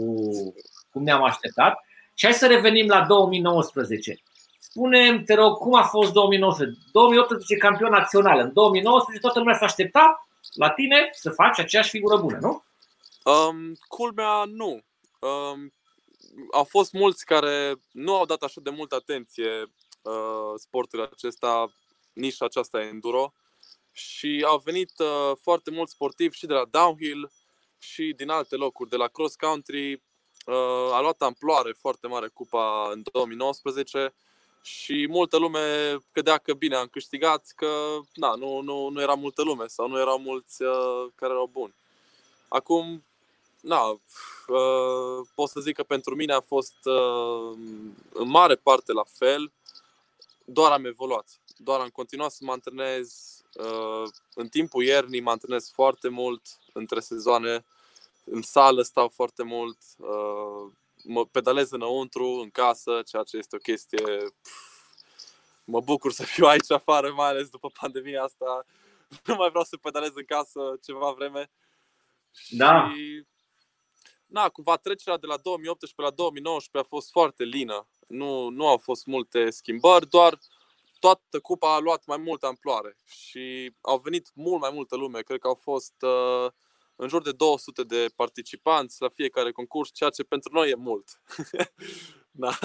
[0.90, 1.84] cum ne-am așteptat.
[2.14, 4.22] Și hai să revenim la 2019.
[4.58, 6.78] Spune te rog, cum a fost 2019?
[6.92, 8.38] 2018 campion național.
[8.38, 12.64] În 2019 toată lumea s-a așteptat la tine să faci aceeași figură bună, nu?
[13.32, 14.80] Um, culmea, nu.
[15.20, 15.72] Um,
[16.52, 19.50] au fost mulți care nu au dat așa de multă atenție
[20.02, 21.72] uh, sportul acesta,
[22.12, 23.32] nișa aceasta enduro
[23.98, 27.30] și au venit uh, foarte mulți sportivi și de la downhill
[27.78, 29.92] și din alte locuri, de la cross country.
[30.46, 34.14] Uh, a luat amploare foarte mare cupa în 2019
[34.62, 39.42] și multă lume credea că bine am câștigat, că na, nu, nu, nu era multă
[39.42, 41.74] lume sau nu erau mulți uh, care erau buni.
[42.48, 43.04] Acum,
[43.61, 47.56] na, uh, pot să zic că pentru mine a fost uh,
[48.12, 49.52] în mare parte la fel,
[50.44, 53.38] doar am evoluat, doar am continuat să mă antrenez Uh,
[54.35, 56.42] în timpul iernii mă antrenez foarte mult
[56.73, 57.64] între sezoane,
[58.25, 60.73] în sală stau foarte mult, uh,
[61.05, 64.35] mă pedalez înăuntru, în casă, ceea ce este o chestie.
[65.64, 68.66] Mă bucur să fiu aici afară, mai ales după pandemia asta.
[69.25, 71.51] Nu mai vreau să pedalez în casă ceva vreme.
[72.49, 72.92] Da.
[72.94, 73.25] Și,
[74.27, 77.88] na, cumva trecerea de la 2018 la 2019 a fost foarte lină.
[78.07, 80.58] Nu, nu au fost multe schimbări, doar uh,
[80.98, 85.20] toată cupa a luat mai multă amploare și au venit mult mai multă lume.
[85.20, 86.50] Cred că au fost uh,
[86.96, 91.22] în jur de 200 de participanți la fiecare concurs, ceea ce pentru noi e mult.
[92.30, 92.58] da.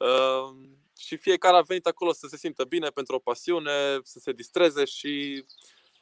[0.00, 0.56] uh,
[0.98, 4.84] și fiecare a venit acolo să se simtă bine pentru o pasiune, să se distreze
[4.84, 5.44] și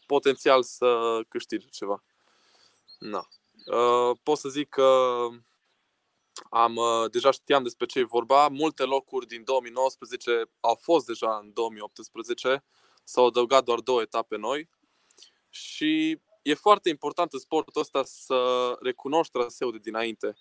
[0.07, 2.03] potențial să câștige ceva.
[2.99, 3.29] Da.
[3.77, 5.29] Uh, pot să zic că
[6.51, 8.49] am, uh, deja știam despre ce e vorba.
[8.49, 12.65] Multe locuri din 2019 au fost deja în 2018.
[13.05, 14.69] S-au adăugat doar două etape noi.
[15.49, 20.37] Și e foarte important în sportul ăsta să recunoști traseul de dinainte.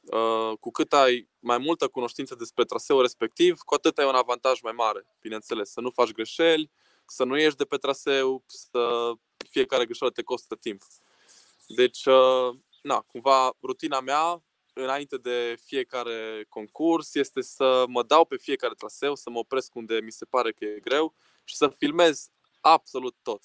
[0.00, 4.60] Uh, cu cât ai mai multă cunoștință despre traseul respectiv, cu atât ai un avantaj
[4.60, 5.70] mai mare, bineînțeles.
[5.70, 6.70] Să nu faci greșeli,
[7.06, 9.12] să nu ieși de pe traseu, să
[9.50, 10.82] fiecare greșeală te costă timp.
[11.66, 14.42] Deci, uh, na, cumva, rutina mea
[14.74, 20.00] înainte de fiecare concurs este să mă dau pe fiecare traseu, să mă opresc unde
[20.00, 22.28] mi se pare că e greu și să filmez
[22.60, 23.42] absolut tot.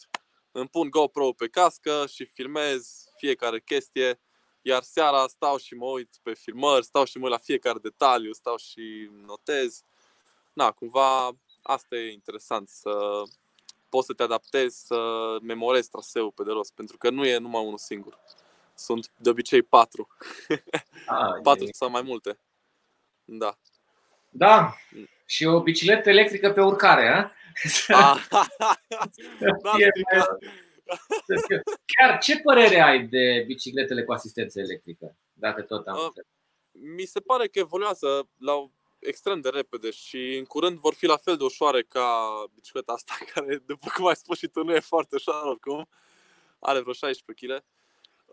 [0.51, 4.19] Îmi pun GoPro pe cască și filmez fiecare chestie,
[4.61, 8.33] iar seara stau și mă uit pe filmări, stau și mă uit la fiecare detaliu,
[8.33, 9.83] stau și notez.
[10.53, 13.23] Na, cumva asta e interesant, să
[13.89, 14.97] poți să te adaptezi, să
[15.41, 18.19] memorezi traseul pe de rost, pentru că nu e numai unul singur.
[18.75, 20.07] Sunt de obicei patru.
[21.05, 21.69] A, patru e...
[21.71, 22.39] sau mai multe.
[23.23, 23.57] Da.
[24.29, 24.75] Da.
[25.25, 27.31] Și o bicicletă electrică pe urcare, a?
[31.85, 35.15] Chiar ce părere ai de bicicletele cu asistență electrică?
[35.33, 36.13] Dacă tot am
[36.71, 41.17] Mi se pare că evoluează la extrem de repede și în curând vor fi la
[41.17, 44.79] fel de ușoare ca bicicleta asta, care, după cum ai spus și tu, nu e
[44.79, 45.87] foarte ușoară oricum.
[46.59, 47.63] Are vreo 16 kg.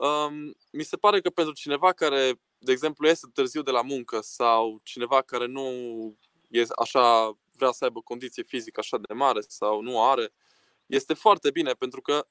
[0.03, 4.21] Um, mi se pare că pentru cineva care, de exemplu, iese târziu de la muncă
[4.21, 5.67] sau cineva care nu
[6.49, 10.33] e așa, vrea să aibă condiție fizică așa de mare sau nu are,
[10.87, 12.27] este foarte bine pentru că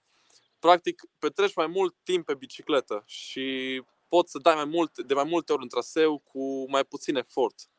[0.60, 5.24] practic petreci mai mult timp pe bicicletă și poți să dai mai mult, de mai
[5.24, 7.70] multe ori în traseu cu mai puțin efort.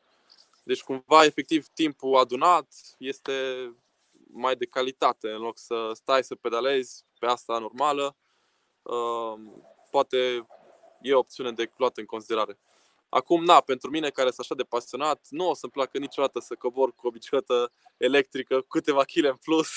[0.63, 3.33] Deci cumva efectiv timpul adunat este
[4.27, 8.15] mai de calitate în loc să stai să pedalezi pe asta normală.
[8.81, 10.47] Um, poate
[11.01, 12.57] e o opțiune de luat în considerare.
[13.09, 16.55] Acum, na, pentru mine care sunt așa de pasionat, nu o să-mi placă niciodată să
[16.55, 19.69] cobor cu o bicicletă electrică cu câteva kg în plus.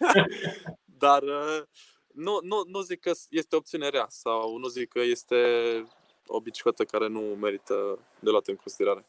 [1.04, 1.62] Dar uh,
[2.06, 5.36] nu, nu, nu zic că este o opțiune rea sau nu zic că este
[6.26, 9.04] o bicicletă care nu merită de luat în considerare.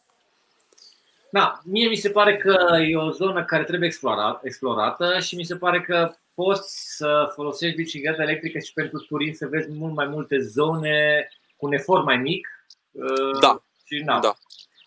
[1.31, 5.43] Da, mie mi se pare că e o zonă care trebuie explorat, explorată și mi
[5.43, 10.07] se pare că poți să folosești bicicleta electrică și pentru turism să vezi mult mai
[10.07, 12.47] multe zone cu un efort mai mic.
[12.91, 13.63] Uh, da.
[13.85, 14.35] Și na, da.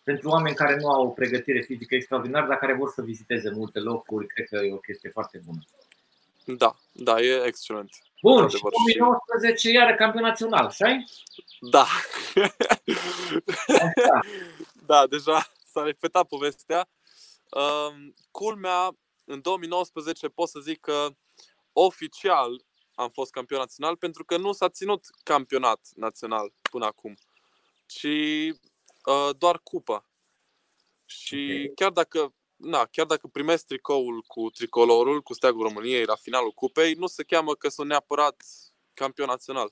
[0.05, 3.79] Pentru oameni care nu au o pregătire fizică extraordinară, dar care vor să viziteze multe
[3.79, 5.61] locuri, cred că e o chestie foarte bună.
[6.45, 7.91] Da, da, e excelent.
[8.23, 11.05] Bun, și 2019 iară campion național, așa
[11.61, 11.87] Da.
[14.91, 16.89] da, deja s-a repetat povestea.
[17.51, 21.07] Um, culmea, în 2019 pot să zic că
[21.73, 27.15] oficial am fost campion național pentru că nu s-a ținut campionat național până acum,
[27.87, 28.05] ci
[29.05, 30.07] uh, doar cupă.
[31.05, 31.73] Și okay.
[31.75, 36.95] chiar dacă na, chiar dacă primesc tricoul cu tricolorul, cu steagul României la finalul cupei,
[36.95, 38.43] nu se cheamă că sunt neapărat
[38.95, 39.71] campion național.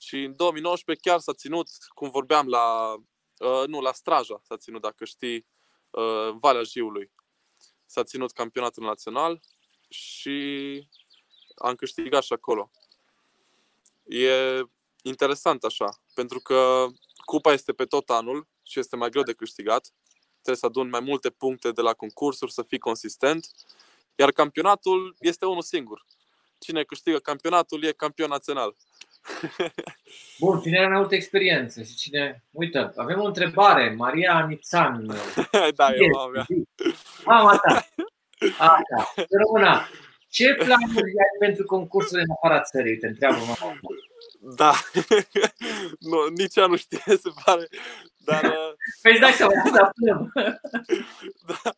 [0.00, 2.94] Și în 2019 chiar s-a ținut, cum vorbeam, la,
[3.38, 5.46] uh, nu, la Straja s-a ținut, dacă știi,
[5.90, 7.10] uh, Valea Jiului.
[7.86, 9.40] S-a ținut campionatul național
[9.88, 10.88] și
[11.58, 12.70] am câștigat și acolo.
[14.04, 14.62] E
[15.02, 16.86] interesant așa, pentru că
[17.24, 19.92] cupa este pe tot anul și este mai greu de câștigat
[20.48, 23.46] trebuie să adun mai multe puncte de la concursuri, să fii consistent.
[24.14, 26.04] Iar campionatul este unul singur.
[26.58, 28.76] Cine câștigă campionatul e campion național.
[30.40, 32.44] Bun, cine are mai multă experiență și cine...
[32.50, 33.94] Uite, avem o întrebare.
[33.94, 35.06] Maria Nițan.
[35.76, 36.46] da, eu am avea.
[37.24, 37.88] Mama ta.
[38.58, 39.14] Asta.
[39.30, 39.88] Româna.
[40.30, 42.98] Ce planuri ai pentru concursul în afara țării?
[42.98, 43.78] Te întreabă mama.
[44.40, 44.72] Da.
[46.10, 47.68] nu, nici ea nu știe, se pare.
[48.16, 49.90] Dar, uh, păi dai seama, da,
[51.46, 51.70] da.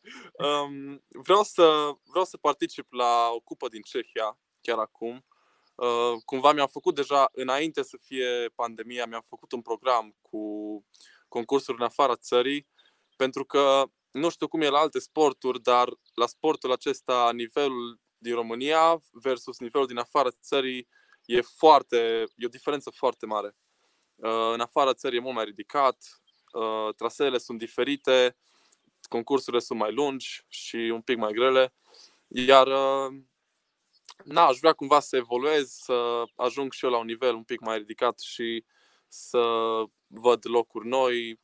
[0.47, 5.25] Um, vreau, să, vreau să particip la o cupă din Cehia, chiar acum.
[5.75, 10.41] Uh, cumva mi-am făcut deja, înainte să fie pandemia, mi-am făcut un program cu
[11.29, 12.69] concursuri în afara țării,
[13.17, 18.35] pentru că nu știu cum e la alte sporturi, dar la sportul acesta nivelul din
[18.35, 20.88] România versus nivelul din afara țării
[21.24, 23.56] e foarte, e o diferență foarte mare.
[24.14, 25.96] Uh, în afara țării e mult mai ridicat,
[26.52, 28.37] uh, traseele sunt diferite,
[29.09, 31.74] concursurile sunt mai lungi și un pic mai grele,
[32.28, 33.22] iar uh,
[34.24, 37.61] na, aș vrea cumva să evoluez, să ajung și eu la un nivel un pic
[37.61, 38.64] mai ridicat și
[39.09, 39.42] să
[40.06, 41.40] văd locuri noi,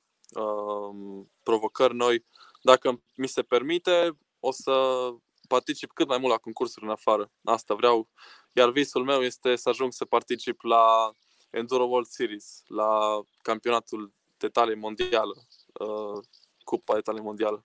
[1.43, 2.27] provocări noi.
[2.63, 5.09] Dacă mi se permite, o să
[5.47, 7.31] particip cât mai mult la concursuri în afară.
[7.45, 8.09] Asta vreau.
[8.53, 11.11] Iar visul meu este să ajung să particip la
[11.51, 15.35] Enduro World Series, la campionatul de tale mondială,
[15.73, 16.25] uh,
[16.65, 17.65] Cupa de tale mondială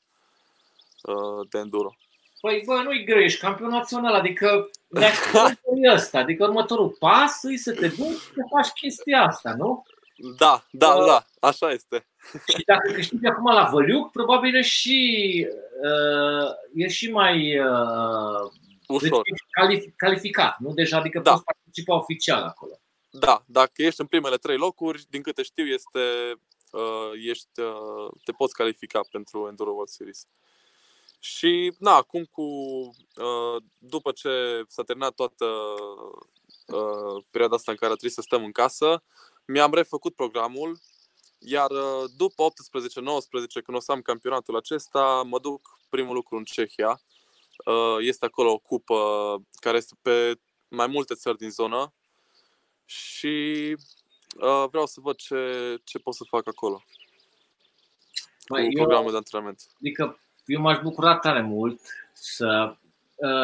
[1.04, 1.96] uh, de enduro.
[2.41, 7.74] Păi, bă, nu-i greu, ești campion național, adică ne ăsta, adică următorul pas e să
[7.74, 9.86] te duci să faci chestia asta, nu?
[10.38, 12.07] Da, da, uh, da, așa este.
[12.47, 15.47] Și dacă câștigi acum la Văliuc, probabil e și,
[15.84, 18.51] uh, e și mai uh,
[18.88, 19.22] Ușor.
[19.24, 20.74] Deci calificat, nu?
[20.74, 21.32] Deja, adică da.
[21.32, 22.80] poți participa oficial acolo.
[23.09, 25.99] Da, dacă ești în primele trei locuri, din câte știu, este,
[26.72, 30.28] uh, ești, uh, te poți califica pentru Enduro World Series.
[31.19, 35.45] Și, na, acum cu, uh, după ce s-a terminat toată
[36.65, 39.03] uh, perioada asta în care trebuie să stăm în casă,
[39.46, 40.80] mi-am refăcut programul,
[41.39, 42.54] iar uh, după 18-19,
[43.64, 47.02] când o să am campionatul acesta, mă duc primul lucru în Cehia.
[47.66, 48.96] Uh, este acolo o cupă
[49.60, 51.94] care este pe mai multe țări din zonă
[52.86, 53.76] și
[54.36, 56.84] uh, vreau să văd ce, ce pot să fac acolo.
[58.50, 59.62] Mai, cu eu, programul de antrenament.
[59.80, 61.82] Adică eu m-aș bucura tare mult
[62.14, 62.81] să uh,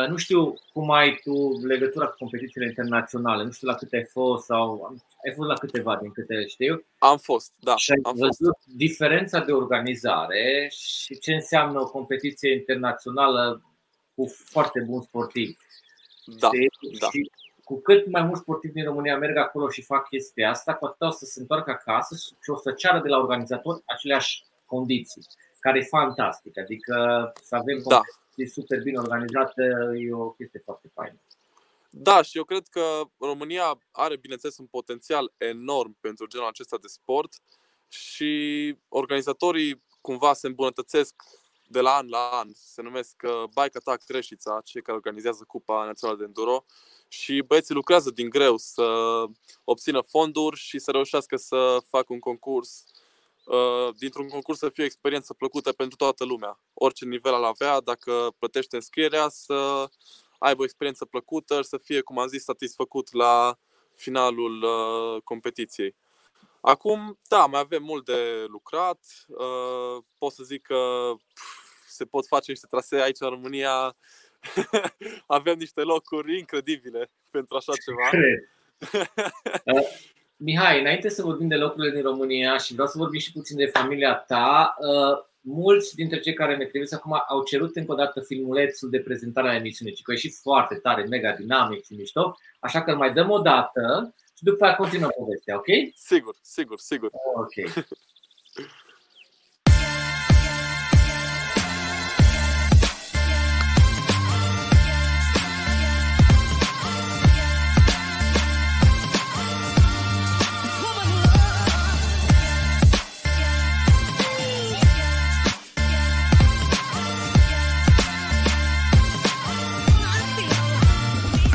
[0.07, 4.45] nu știu cum ai tu legătura cu competițiile internaționale, nu știu la câte ai fost
[4.45, 6.85] sau ai fost la câteva din câte știu.
[6.97, 7.75] Am fost, da.
[7.75, 8.77] Și ai am văzut fost.
[8.77, 13.61] diferența de organizare și ce înseamnă o competiție internațională
[14.15, 15.55] cu foarte buni sportivi.
[16.25, 16.49] Da,
[16.99, 17.07] da.
[17.09, 17.31] Și
[17.63, 21.07] cu cât mai mulți sportivi din România merg acolo și fac chestia asta, cu atât
[21.07, 25.21] o să se întoarcă acasă și o să ceară de la organizator aceleași condiții,
[25.59, 26.57] care e fantastic.
[26.57, 26.95] Adică
[27.43, 28.01] să avem da.
[28.53, 29.61] super bine organizată
[29.97, 31.19] e o chestie foarte faină.
[31.89, 36.87] Da, și eu cred că România are, bineînțeles, un potențial enorm pentru genul acesta de
[36.87, 37.33] sport
[37.87, 41.13] și organizatorii cumva se îmbunătățesc
[41.67, 42.49] de la an la an.
[42.53, 46.65] Se numesc uh, Bike Attack Reșița, cei care organizează Cupa Națională de Enduro
[47.07, 48.85] și băieții lucrează din greu să
[49.63, 52.96] obțină fonduri și să reușească să facă un concurs uh,
[53.97, 56.59] dintr-un concurs să fie o experiență plăcută pentru toată lumea.
[56.73, 59.89] Orice nivel al avea, dacă plătește înscrierea, să
[60.39, 63.57] aibă o experiență plăcută și să fie, cum am zis, satisfăcut la
[63.95, 65.95] finalul uh, competiției.
[66.61, 68.99] Acum, da, mai avem mult de lucrat.
[69.27, 71.11] Uh, pot să zic că
[71.87, 73.95] se pot face niște trasee aici în România.
[75.27, 78.09] avem niște locuri incredibile pentru așa ceva.
[79.65, 79.87] Uh,
[80.39, 83.65] Mihai, înainte să vorbim de locurile din România și vreau să vorbim și puțin de
[83.65, 88.21] familia ta, uh, mulți dintre cei care ne priviți acum au cerut încă o dată
[88.21, 92.83] filmulețul de prezentare a emisiunii, că e și foarte tare, mega dinamic și mișto, așa
[92.83, 95.67] că îl mai dăm o dată și după aceea continuăm povestea, ok?
[95.93, 97.09] Sigur, sigur, sigur.
[97.35, 97.73] Ok.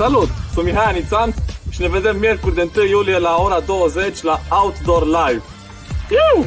[0.02, 0.28] Salut!
[0.52, 1.34] Sunt Mihai Anițan
[1.70, 5.42] și ne vedem miercuri de 1 iulie la ora 20 la Outdoor Live.
[6.10, 6.44] Iu!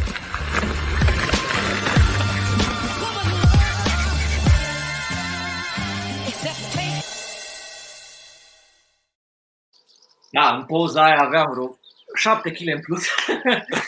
[10.32, 11.78] Da, în poza aia aveam vreo
[12.16, 13.04] 7 kg în plus.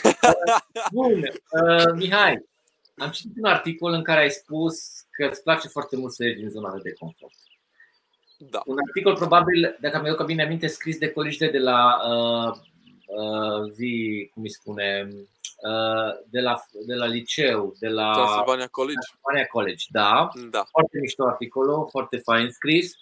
[0.92, 2.46] Bun, uh, Mihai,
[2.96, 4.76] am citit un articol în care ai spus
[5.10, 7.34] că îți place foarte mult să ieși din zona de confort.
[8.40, 8.62] Da.
[8.66, 12.56] Un articol probabil, dacă mi-aduc bine aminte, scris de colegi de la uh,
[13.06, 18.98] uh, zi, cum îi spune, uh, de, la, de la liceu, de la Transilvania College.
[18.98, 20.28] Transilvania College, da.
[20.50, 20.64] da.
[20.70, 22.92] Foarte mișto articolul, foarte fain scris.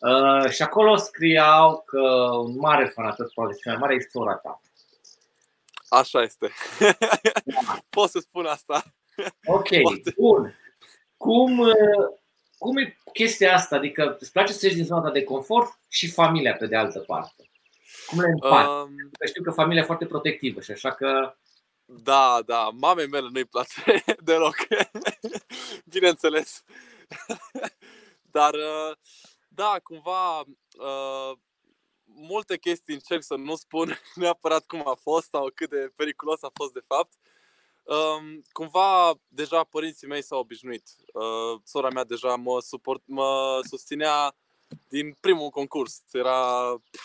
[0.00, 2.00] Uh, și acolo scriau că
[2.42, 4.60] un mare fanator, poate și mai mare e sora ta.
[5.88, 6.50] Așa este.
[7.44, 7.78] Da.
[7.96, 8.82] Pot să spun asta.
[9.46, 10.14] Ok, poate.
[10.16, 10.54] bun.
[11.16, 11.74] Cum, uh,
[12.60, 13.76] cum e chestia asta?
[13.76, 17.50] Adică îți place să ieși din zona de confort și familia pe de altă parte.
[18.06, 18.68] Cum le împart?
[18.68, 21.34] Um, că știu că familia e foarte protectivă și așa că...
[21.84, 24.56] Da, da, mamei mele nu-i place deloc.
[25.92, 26.64] Bineînțeles.
[28.36, 28.96] Dar, uh,
[29.48, 31.32] da, cumva, uh,
[32.04, 36.50] multe chestii încerc să nu spun neapărat cum a fost sau cât de periculos a
[36.54, 37.12] fost de fapt.
[37.90, 40.88] Um, cumva deja părinții mei s-au obișnuit.
[41.12, 44.34] Uh, sora mea deja mă, suport, mă susținea
[44.88, 46.02] din primul concurs.
[46.12, 47.00] Era pf,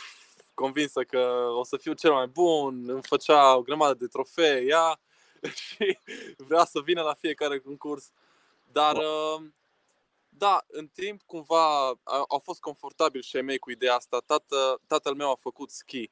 [0.53, 4.99] convinsă că o să fiu cel mai bun, îmi făcea o grămadă de trofee ea
[5.65, 5.97] și
[6.37, 8.11] vrea să vină la fiecare concurs.
[8.71, 9.43] Dar uh,
[10.29, 11.85] da, în timp cumva
[12.27, 14.19] au fost confortabil și ai mei cu ideea asta.
[14.25, 16.11] Tată, tatăl meu a făcut ski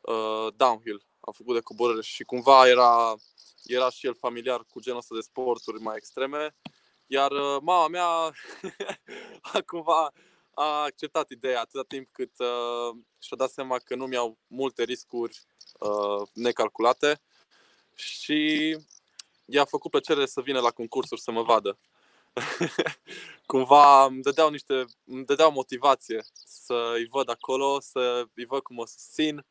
[0.00, 3.16] uh, downhill, a făcut de coborâre și cumva era
[3.64, 6.56] era și el familiar cu genul ăsta de sporturi mai extreme.
[7.06, 8.06] Iar uh, mama mea
[9.52, 10.12] a cumva
[10.54, 15.40] a acceptat ideea atâta timp cât uh, și-a dat seama că nu mi-au multe riscuri
[15.78, 17.20] uh, necalculate
[17.94, 18.76] și
[19.44, 21.78] i-a făcut plăcere să vină la concursuri să mă vadă.
[23.46, 28.76] cumva îmi dădeau niște, îmi dădeau motivație să îi văd acolo, să îi văd cum
[28.76, 29.46] mă susțin,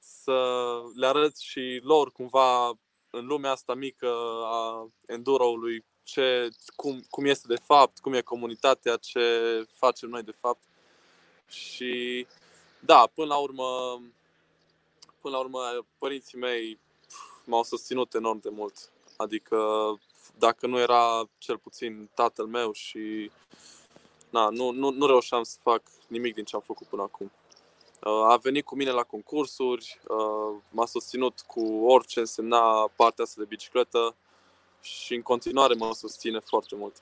[0.00, 2.78] să le arăt și lor cumva
[3.14, 4.08] în lumea asta mică
[4.44, 9.20] a enduroului ce, cum, cum este de fapt, cum e comunitatea, ce
[9.72, 10.62] facem noi de fapt.
[11.48, 12.26] Și
[12.80, 14.00] da, până la urmă,
[15.20, 15.60] până la urmă
[15.98, 16.78] părinții mei
[17.44, 18.90] m-au susținut enorm de mult.
[19.16, 19.58] Adică
[20.38, 23.30] dacă nu era cel puțin tatăl meu și
[24.30, 27.32] na, nu, nu, nu reușeam să fac nimic din ce am făcut până acum.
[28.06, 33.40] Uh, a venit cu mine la concursuri, uh, m-a susținut cu orice însemna partea asta
[33.40, 34.14] de bicicletă
[34.80, 36.96] și în continuare mă susține foarte mult.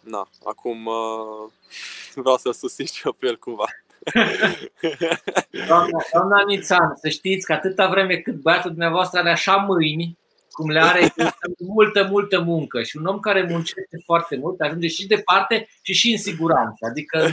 [0.00, 1.50] Na, acum uh,
[2.22, 3.64] vreau să-l susțin și eu pe el cumva.
[5.68, 10.18] Doamna, doamna Nițan, să știți că atâta vreme cât băiatul dumneavoastră are așa mâini,
[10.58, 11.14] cum le are,
[11.58, 16.10] multă, multă muncă și un om care muncește foarte mult ajunge și departe și și
[16.10, 17.28] în siguranță, adică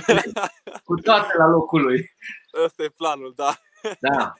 [0.86, 2.12] cu toate la locul lui.
[2.64, 3.60] Ăsta e planul, da.
[4.00, 4.34] Da.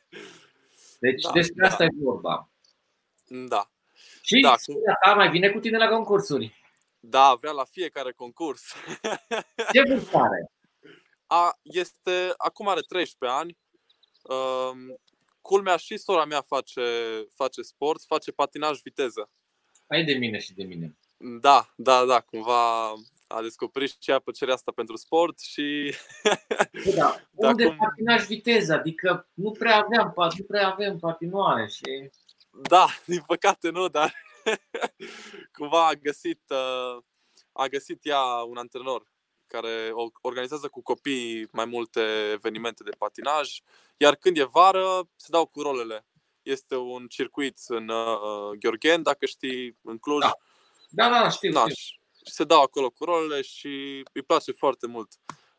[1.00, 1.68] Deci da, despre da.
[1.68, 2.50] asta e vorba.
[3.28, 3.70] Da.
[4.22, 4.56] Și da,
[5.06, 6.64] ta mai vine cu tine la concursuri.
[7.00, 8.74] Da, vrea la fiecare concurs.
[9.74, 10.52] Ce vârstă are?
[11.26, 13.58] A, este, acum are 13 ani.
[14.22, 15.00] Um,
[15.46, 16.82] culmea și sora mea face,
[17.36, 19.30] face sport, face patinaj viteză.
[19.88, 20.98] Ai de mine și de mine.
[21.18, 22.94] Da, da, da, cumva
[23.28, 25.96] a descoperit și ea plăcerea asta pentru sport și...
[26.96, 27.16] Da,
[27.50, 27.78] unde cum...
[27.78, 28.74] patinaj viteză?
[28.74, 32.10] Adică nu prea aveam, nu prea avem patinoare și...
[32.70, 34.14] Da, din păcate nu, dar
[35.58, 37.04] cumva a găsit, uh,
[37.52, 39.14] a găsit ea un antrenor
[39.56, 39.92] care
[40.22, 43.60] organizează cu copii mai multe evenimente de patinaj,
[43.98, 46.06] iar când e vară se dau cu rolele.
[46.42, 50.20] Este un circuit în uh, Gheorghen, dacă știi, în Cluj.
[50.20, 50.34] Da,
[50.90, 51.74] da, da știu, da, știu.
[52.26, 55.12] Și se dau acolo cu rolele și îi place foarte mult.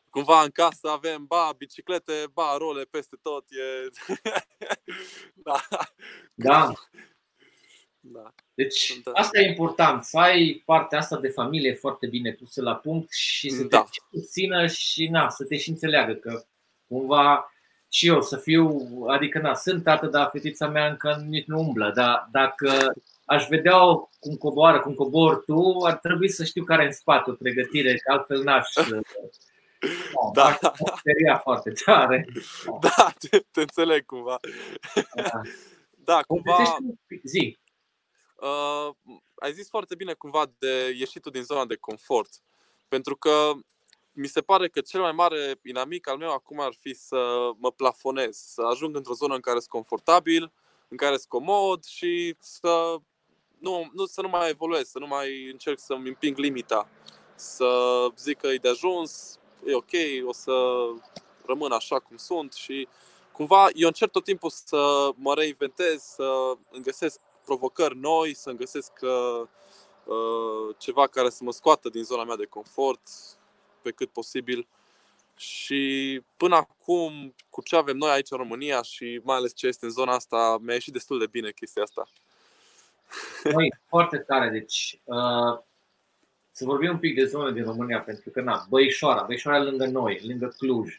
[0.09, 3.45] Cumva în casă avem, ba, biciclete, ba, role peste tot.
[3.49, 3.87] E...
[5.47, 5.59] da.
[6.33, 6.71] da.
[8.13, 8.33] Da.
[8.53, 13.13] Deci asta e important, să ai partea asta de familie foarte bine pusă la punct
[13.13, 13.85] și să da.
[14.11, 16.45] te țină și na, să te și înțeleagă că
[16.87, 17.51] cumva
[17.89, 18.77] și eu să fiu,
[19.07, 22.93] adică na, sunt tată, dar fetița mea încă nici nu umblă, dar dacă
[23.25, 23.77] aș vedea
[24.19, 28.11] cum coboară, cum cobor tu, ar trebui să știu care în spate o pregătire, că
[28.11, 28.67] altfel n-aș
[30.33, 30.57] da.
[30.61, 31.37] da.
[31.37, 32.27] foarte tare.
[32.81, 34.39] Da, te, te înțeleg cumva.
[35.15, 35.41] Da,
[35.95, 36.77] da cumva.
[37.23, 37.57] Zi.
[38.41, 38.89] Uh,
[39.35, 42.29] ai zis foarte bine cumva de ieșitul din zona de confort.
[42.87, 43.51] Pentru că
[44.11, 47.71] mi se pare că cel mai mare inamic al meu acum ar fi să mă
[47.71, 50.51] plafonez, să ajung într-o zonă în care sunt confortabil,
[50.87, 52.95] în care sunt comod și să
[53.59, 56.89] nu, nu, să nu mai evoluez, să nu mai încerc să-mi împing limita,
[57.35, 57.69] să
[58.17, 59.91] zic că e de ajuns, e ok,
[60.25, 60.53] o să
[61.45, 62.87] rămân așa cum sunt și
[63.31, 68.91] cumva eu încerc tot timpul să mă reinventez, să îmi găsesc provocări noi, să-mi găsesc
[69.01, 69.47] uh,
[70.03, 73.01] uh, ceva care să mă scoată din zona mea de confort
[73.81, 74.67] pe cât posibil.
[75.35, 79.85] Și până acum, cu ce avem noi aici în România și mai ales ce este
[79.85, 82.07] în zona asta, mi-a ieșit destul de bine chestia asta.
[83.43, 84.49] Noi, foarte tare.
[84.49, 85.59] Deci, uh,
[86.51, 90.21] să vorbim un pic de zone din România, pentru că, na, Băișoara, Băișoara lângă noi,
[90.27, 90.95] lângă Cluj.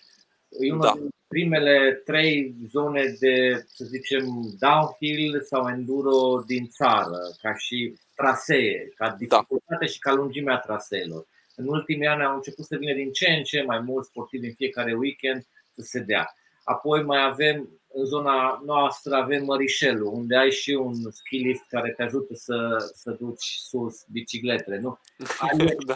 [0.48, 0.92] E una da.
[0.92, 4.24] din primele trei zone de, să zicem,
[4.58, 9.14] downhill sau enduro din țară, ca și trasee, ca da.
[9.14, 9.86] dificultate da.
[9.86, 11.26] și ca lungimea traseelor.
[11.56, 14.52] În ultimii ani au început să vină din ce în ce mai mulți sportivi în
[14.52, 16.34] fiecare weekend să se dea.
[16.64, 21.90] Apoi mai avem în zona noastră avem Mărișelul, unde ai și un ski lift care
[21.96, 24.78] te ajută să, să duci sus bicicletele.
[24.78, 24.98] Nu?
[25.86, 25.94] da.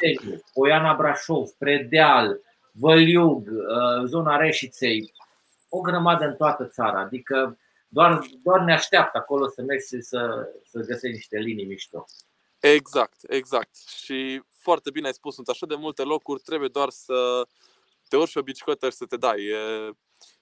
[0.53, 2.41] Poiana Brașov, Predeal,
[2.73, 5.13] Văliug, uh, zona Reșiței,
[5.75, 7.01] o grămadă în toată țara.
[7.01, 7.59] Adică
[7.89, 10.01] doar, doar ne așteaptă acolo să mergi să,
[10.65, 12.05] să găsești niște linii mișto.
[12.61, 13.77] Exact, exact.
[13.77, 17.47] Și foarte bine ai spus, sunt așa de multe locuri, trebuie doar să
[18.09, 19.45] te urci pe bicicletă și să te dai.
[19.45, 19.91] E,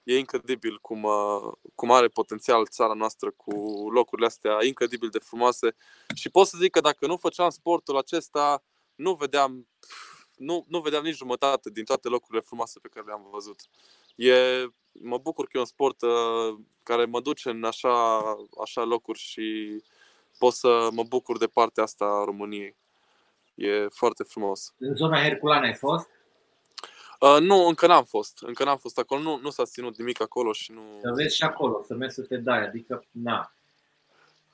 [0.03, 3.51] e incredibil cum, uh, cum are potențial țara noastră cu
[3.93, 5.75] locurile astea incredibil de frumoase.
[6.15, 8.63] Și pot să zic că dacă nu făceam sportul acesta,
[8.95, 9.67] nu vedeam,
[10.35, 13.59] nu, nu vedeam nici jumătate din toate locurile frumoase pe care le-am văzut.
[14.15, 14.33] E,
[14.91, 18.19] mă bucur că e un sport uh, care mă duce în așa,
[18.63, 19.77] așa locuri și
[20.37, 22.75] pot să mă bucur de partea asta a României.
[23.55, 24.73] E foarte frumos.
[24.77, 26.09] În zona Herculane ai fost?
[27.19, 28.41] Uh, nu, încă n-am fost.
[28.41, 29.21] Încă n-am fost acolo.
[29.21, 30.81] Nu, nu s-a ținut nimic acolo și nu...
[31.01, 32.65] Să vezi și acolo, să mergi să te dai.
[32.65, 33.53] Adică, na.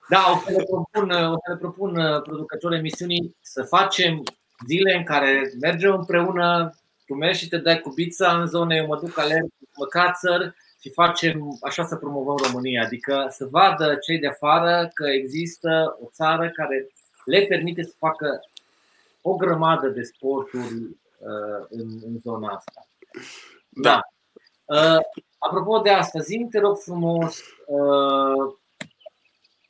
[0.10, 4.24] Da, o să le propun, o să le propun uh, producătorul emisiunii să facem
[4.68, 6.76] zile în care mergem împreună,
[7.08, 9.45] tu mergi și te dai cu bița în zone, eu mă duc alerg,
[9.78, 12.84] mă cațăr și facem așa să promovăm România.
[12.84, 16.88] Adică să vadă cei de afară că există o țară care
[17.26, 18.39] le permite să facă
[19.22, 22.88] o grămadă de sporturi Uh, în, în zona asta.
[23.70, 24.01] Da.
[24.66, 24.95] da.
[24.95, 25.01] Uh,
[25.38, 28.55] apropo de asta, zi te rog frumos, uh,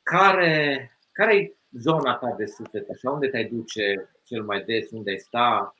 [0.02, 2.90] care, care e zona ta de suflet?
[2.90, 4.90] Așa, unde te-ai duce cel mai des?
[4.90, 5.74] Unde ai sta?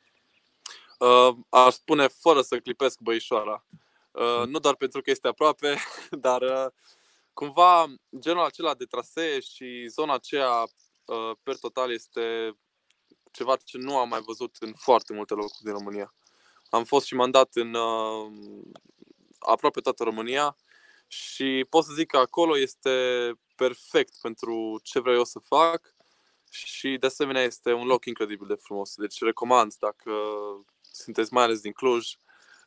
[0.98, 3.64] Uh, aș spune fără să clipesc băișoara.
[4.10, 5.76] Uh, nu doar pentru că este aproape,
[6.26, 6.66] dar uh,
[7.32, 10.62] cumva genul acela de trasee și zona aceea
[11.04, 12.56] uh, per total este
[13.32, 16.14] ceva ce nu am mai văzut în foarte multe locuri din România.
[16.70, 18.32] Am fost și mandat în uh,
[19.38, 20.56] aproape toată România
[21.06, 25.94] și pot să zic că acolo este perfect pentru ce vreau eu să fac
[26.50, 28.94] și de asemenea este un loc incredibil de frumos.
[28.94, 30.12] Deci recomand dacă
[30.92, 32.08] sunteți mai ales din Cluj.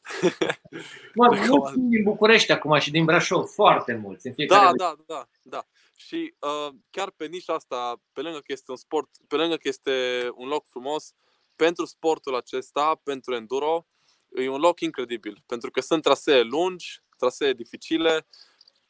[1.16, 4.28] Mă, mulți din București acum și din Brașov, foarte mulți.
[4.28, 5.66] În fiecare da, da, da, da.
[5.96, 9.68] Și uh, chiar pe nișa asta, pe lângă că este un sport, pe lângă că
[9.68, 11.14] este un loc frumos,
[11.56, 13.88] pentru sportul acesta, pentru enduro,
[14.30, 15.44] e un loc incredibil.
[15.46, 18.28] Pentru că sunt trasee lungi, trasee dificile,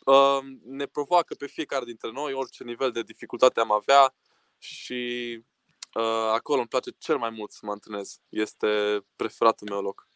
[0.05, 4.15] uh, ne provoacă pe fiecare dintre noi orice nivel de dificultate am avea
[4.57, 5.50] și uh,
[6.33, 8.19] acolo îmi place cel mai mult să mă antrenez.
[8.29, 8.67] Este
[9.15, 10.07] preferatul meu loc.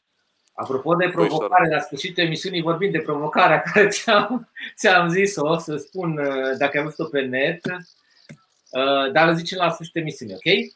[0.53, 6.17] Apropo de provocare, la sfârșitul emisiunii vorbim de provocarea care ți-am, ți-am zis-o, să spun
[6.17, 10.41] uh, dacă ai văzut-o pe net, uh, dar îl zicem la sfârșitul emisiunii, ok?
[10.43, 10.73] Bine.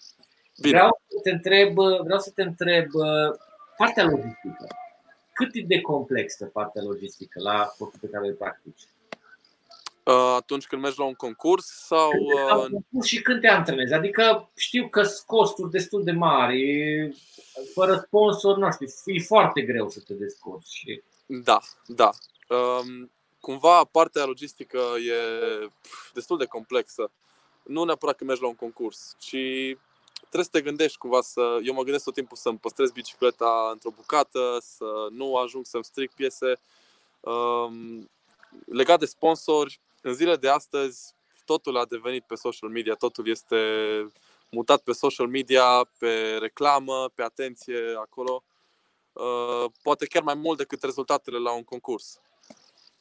[0.61, 1.73] Vreau să te întreb,
[2.03, 2.87] vreau să te întreb
[3.77, 4.67] partea logistică.
[5.33, 8.81] Cât e de complexă partea logistică la sportul pe care îl practici?
[10.09, 12.11] Uh, atunci când mergi la un concurs sau.
[12.47, 13.93] La un concurs și când te antrenezi.
[13.93, 16.63] Adică știu că sunt costuri destul de mari,
[17.73, 21.01] fără sponsor, nu știu, e foarte greu să te descurci.
[21.25, 22.11] Da, da.
[22.47, 25.13] Um, cumva partea logistică e
[26.13, 27.11] destul de complexă.
[27.63, 29.37] Nu neapărat că mergi la un concurs, ci
[30.19, 31.59] trebuie să te gândești cumva să.
[31.63, 36.11] Eu mă gândesc tot timpul să-mi păstrez bicicleta într-o bucată, să nu ajung să-mi stric
[36.11, 36.59] piese.
[37.19, 38.09] Um,
[38.65, 41.13] legat de sponsori, în zilele de astăzi
[41.45, 43.57] totul a devenit pe social media, totul este
[44.51, 48.43] mutat pe social media, pe reclamă, pe atenție acolo,
[49.11, 52.19] uh, poate chiar mai mult decât rezultatele la un concurs.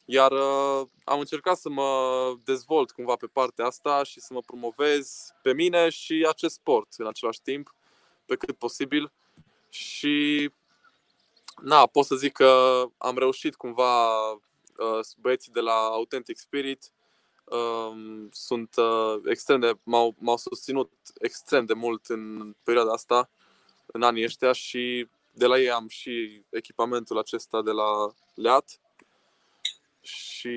[0.05, 1.91] Iar uh, am încercat să mă
[2.43, 7.07] dezvolt cumva pe partea asta și să mă promovez pe mine și acest sport în
[7.07, 7.75] același timp,
[8.25, 9.11] pe cât posibil.
[9.69, 10.51] Și
[11.61, 14.48] na, pot să zic că am reușit cumva Uh,
[15.17, 16.91] băieții de la Authentic Spirit
[17.43, 23.29] um, sunt uh, extrem de, m-au, m-au susținut extrem de mult în perioada asta,
[23.85, 28.79] în anii ăștia și de la ei am și echipamentul acesta de la Leat.
[30.01, 30.49] Și...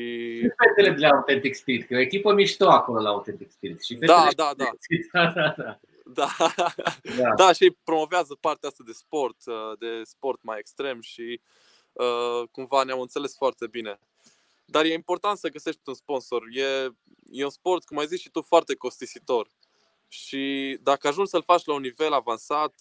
[0.56, 3.82] Fetele de la Authentic Spirit, că e o echipă mișto acolo la Authentic Spirit.
[3.82, 4.70] Și da, da, da.
[5.12, 5.80] da, da, da.
[6.04, 6.28] Da.
[7.18, 7.34] da.
[7.36, 11.40] da, și promovează partea asta de sport, uh, de sport mai extrem și
[11.92, 14.00] uh, cumva ne-au înțeles foarte bine.
[14.64, 16.42] Dar e important să găsești un sponsor.
[16.52, 16.88] E,
[17.30, 19.50] e un sport, cum ai zis și tu, foarte costisitor.
[20.08, 22.74] Și dacă ajungi să-l faci la un nivel avansat,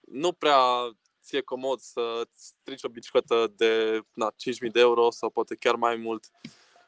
[0.00, 0.58] nu prea
[1.22, 5.96] ți-e comod să strici o bicicletă de na, 5.000 de euro sau poate chiar mai
[5.96, 6.30] mult.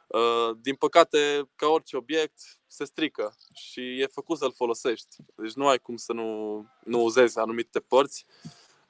[0.07, 5.17] Uh, din păcate, ca orice obiect, se strică și e făcut să-l folosești.
[5.35, 8.27] Deci nu ai cum să nu, nu uzezi anumite părți.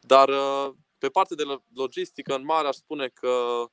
[0.01, 3.64] Dar uh, pe partea de logistică, în mare, aș spune că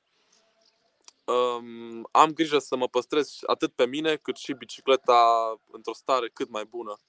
[1.26, 5.20] um, am grijă să mă păstrez atât pe mine cât și bicicleta
[5.70, 7.00] într-o stare cât mai bună.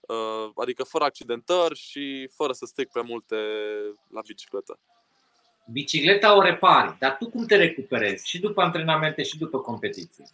[0.00, 3.36] Uh, adică fără accidentări și fără să stric prea multe
[4.10, 4.78] la bicicletă.
[5.72, 8.28] Bicicleta o repari, dar tu cum te recuperezi?
[8.28, 10.24] Și după antrenamente și după competiții?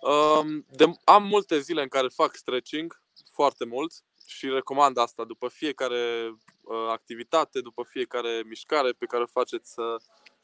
[0.00, 3.92] Um, de, am multe zile în care fac stretching, foarte mult,
[4.26, 6.28] și recomand asta după fiecare
[6.62, 9.96] uh, activitate, după fiecare mișcare pe care o faceți să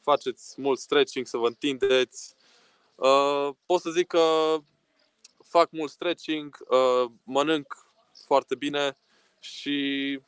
[0.05, 2.35] faceți mult stretching, să vă întindeți.
[2.95, 4.55] Uh, pot să zic că
[5.43, 7.91] fac mult stretching, uh, mănânc
[8.25, 8.97] foarte bine
[9.39, 10.19] și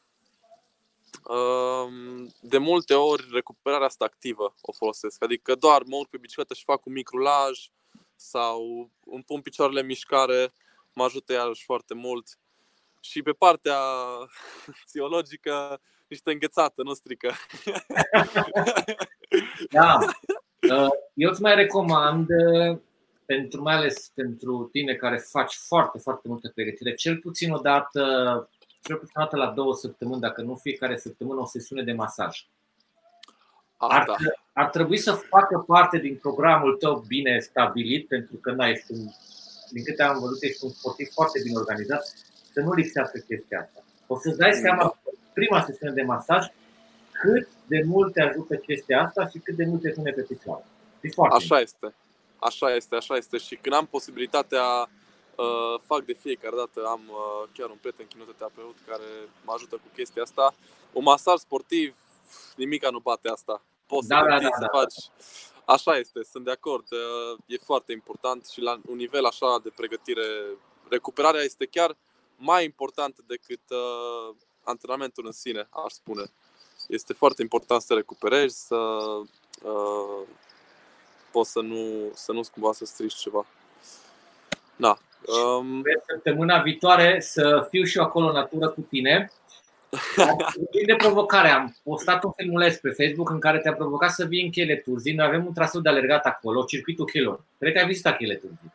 [1.23, 1.88] uh,
[2.41, 5.23] de multe ori recuperarea asta activă o folosesc.
[5.23, 7.69] Adică doar mă urc pe bicicletă și fac un mic rulaj
[8.15, 10.53] sau îmi pun picioarele în mișcare,
[10.93, 12.39] mă ajută iarăși foarte mult.
[12.99, 13.80] Și pe partea
[14.86, 17.31] psihologică, niște înghețată, nu strică.
[19.69, 19.97] Da.
[20.71, 22.77] Uh, eu îți mai recomand, uh,
[23.25, 28.01] pentru, mai ales pentru tine care faci foarte, foarte multă pregătire, cel puțin o dată,
[28.81, 32.47] cel puțin o dată la două săptămâni, dacă nu fiecare săptămână, o sesiune de masaj.
[33.77, 34.15] Ar, da.
[34.53, 38.99] ar trebui să facă parte din programul tău bine stabilit, pentru că n-ai un,
[39.71, 42.13] din câte am văzut, ești un sportiv foarte bine organizat,
[42.53, 43.83] să nu lipsească chestia asta.
[44.07, 44.99] O să-ți dai seama,
[45.39, 46.45] prima sesiune de masaj,
[47.11, 50.65] cât de mult te ajută chestia asta și cât de mult te pune pe picioare.
[51.01, 51.93] E foarte Așa este.
[52.39, 53.38] Așa este, așa este.
[53.38, 54.65] Și când am posibilitatea,
[55.35, 59.09] uh, fac de fiecare dată, am uh, chiar un prieten kinezoterapeut care
[59.45, 60.53] mă ajută cu chestia asta.
[60.93, 61.95] Un masaj sportiv,
[62.55, 63.61] nimica nu bate asta.
[63.85, 64.99] Poți da, să, da, da, să da, faci.
[65.65, 66.88] Așa este, sunt de acord.
[66.91, 70.27] Uh, e foarte important și la un nivel așa de pregătire,
[70.89, 71.97] recuperarea este chiar
[72.38, 74.35] mai importantă decât uh,
[74.68, 76.24] antrenamentul în sine, aș spune.
[76.88, 78.76] Este foarte important să recuperezi, să
[79.63, 80.28] uh,
[81.32, 83.45] poți să nu, să nu cumva să strici ceva.
[84.76, 84.97] Da.
[85.57, 85.82] Um...
[86.07, 89.32] Săptămâna viitoare să fiu și eu acolo în natură cu tine.
[90.86, 94.51] de provocare, am postat un filmuleț pe Facebook în care te-a provocat să vii în
[94.51, 95.13] Chele Turzii.
[95.13, 97.43] Noi avem un traseu de alergat acolo, circuitul Chelor.
[97.59, 98.74] Cred că ai vizitat Chele Turzii.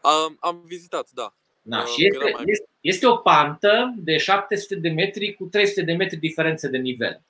[0.00, 1.32] Am, am vizitat, da.
[1.68, 2.44] Da, și este, mai...
[2.80, 7.20] este o pantă de 700 de metri cu 300 de metri diferență de nivel.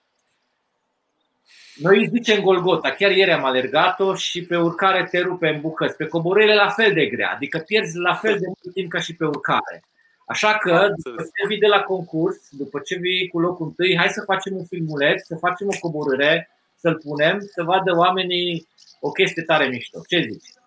[1.74, 5.96] Noi îi zicem Golgota, chiar ieri am alergat-o și pe urcare te rupe în bucăți.
[5.96, 9.14] Pe coborâre la fel de grea, adică pierzi la fel de mult timp ca și
[9.14, 9.82] pe urcare.
[10.26, 14.08] Așa că, după ce vii de la concurs, după ce vii cu locul întâi, hai
[14.08, 18.68] să facem un filmuleț, să facem o coborâre, să-l punem, să vadă oamenii
[19.00, 20.00] o chestie tare mișto.
[20.08, 20.57] Ce zici?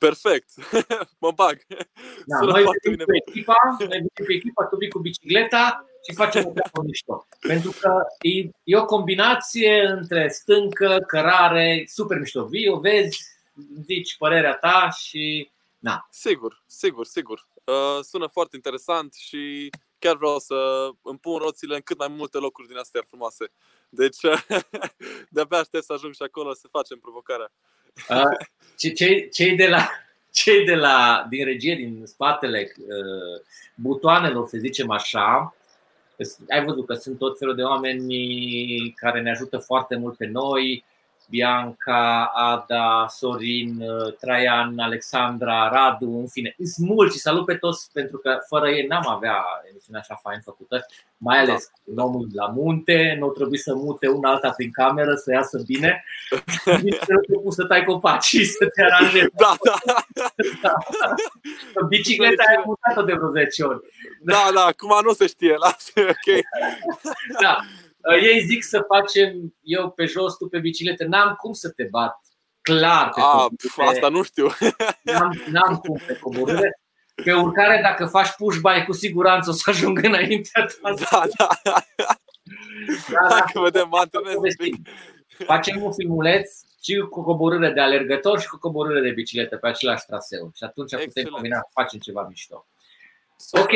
[0.00, 0.48] Perfect,
[1.24, 1.56] mă bag.
[2.26, 6.46] Da, noi venim cu echipa, noi venim cu echipa, tu vii cu bicicleta și facem
[6.46, 7.26] o treabă mișto.
[7.40, 12.44] Pentru că e, e o combinație între stâncă, cărare, super mișto.
[12.44, 13.18] Vii, o vezi,
[13.84, 16.06] zici părerea ta și na.
[16.10, 17.46] Sigur, sigur, sigur.
[17.64, 22.38] Uh, sună foarte interesant și chiar vreau să îmi pun roțile în cât mai multe
[22.38, 23.52] locuri din astea frumoase.
[23.88, 24.20] Deci
[25.34, 27.52] de-abia aștept să ajung și acolo să facem provocarea.
[28.08, 28.46] Uh,
[28.94, 29.90] cei, cei de la
[30.32, 33.42] cei de la, din regie, din spatele uh,
[33.74, 35.54] butoanelor, să zicem așa,
[36.48, 40.84] ai văzut că sunt tot felul de oameni care ne ajută foarte mult pe noi,
[41.30, 46.54] Bianca, Ada, Sorin, uh, Traian, Alexandra, Radu, în fine.
[46.58, 50.40] Sunt mulți și salut pe toți pentru că fără ei n-am avea emisiunea așa fain
[50.40, 52.02] făcută, mai ales da.
[52.04, 56.04] omul la munte, nu trebuie să mute una alta prin cameră, să iasă bine.
[56.82, 59.30] Nici nu te să tai copaci și să te aranjezi.
[59.36, 59.74] Da, da.
[60.62, 60.74] da.
[61.88, 63.80] Bicicleta ai mutat-o de vreo 10 ori.
[64.22, 66.44] Da, da, acum nu se știe, lasă, ok.
[67.40, 67.89] Da, Uh,
[68.22, 71.04] ei zic să facem eu pe jos, tu pe bicicletă.
[71.04, 72.20] N-am cum să te bat.
[72.60, 74.46] Clar pe A, pf, asta nu știu.
[75.02, 76.80] N-am, n-am cum pe coborâre.
[77.24, 80.94] Pe urcare, dacă faci push by, cu siguranță o să ajung înaintea ta.
[80.94, 81.48] Da, da.
[81.64, 82.16] da, da.
[83.28, 84.36] Dacă vedem, antrenez
[85.46, 86.50] Facem un filmuleț
[86.82, 90.50] și cu coborâre de alergător și cu coborâre de bicicletă pe același traseu.
[90.54, 91.12] Și atunci Excelent.
[91.12, 92.66] putem combina, facem ceva mișto.
[93.50, 93.70] Ok,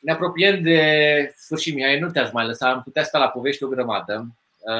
[0.00, 3.68] ne apropiem de sfârșit, Mihai, nu te-aș mai lăsa, am putea sta la povești o
[3.68, 4.26] grămadă.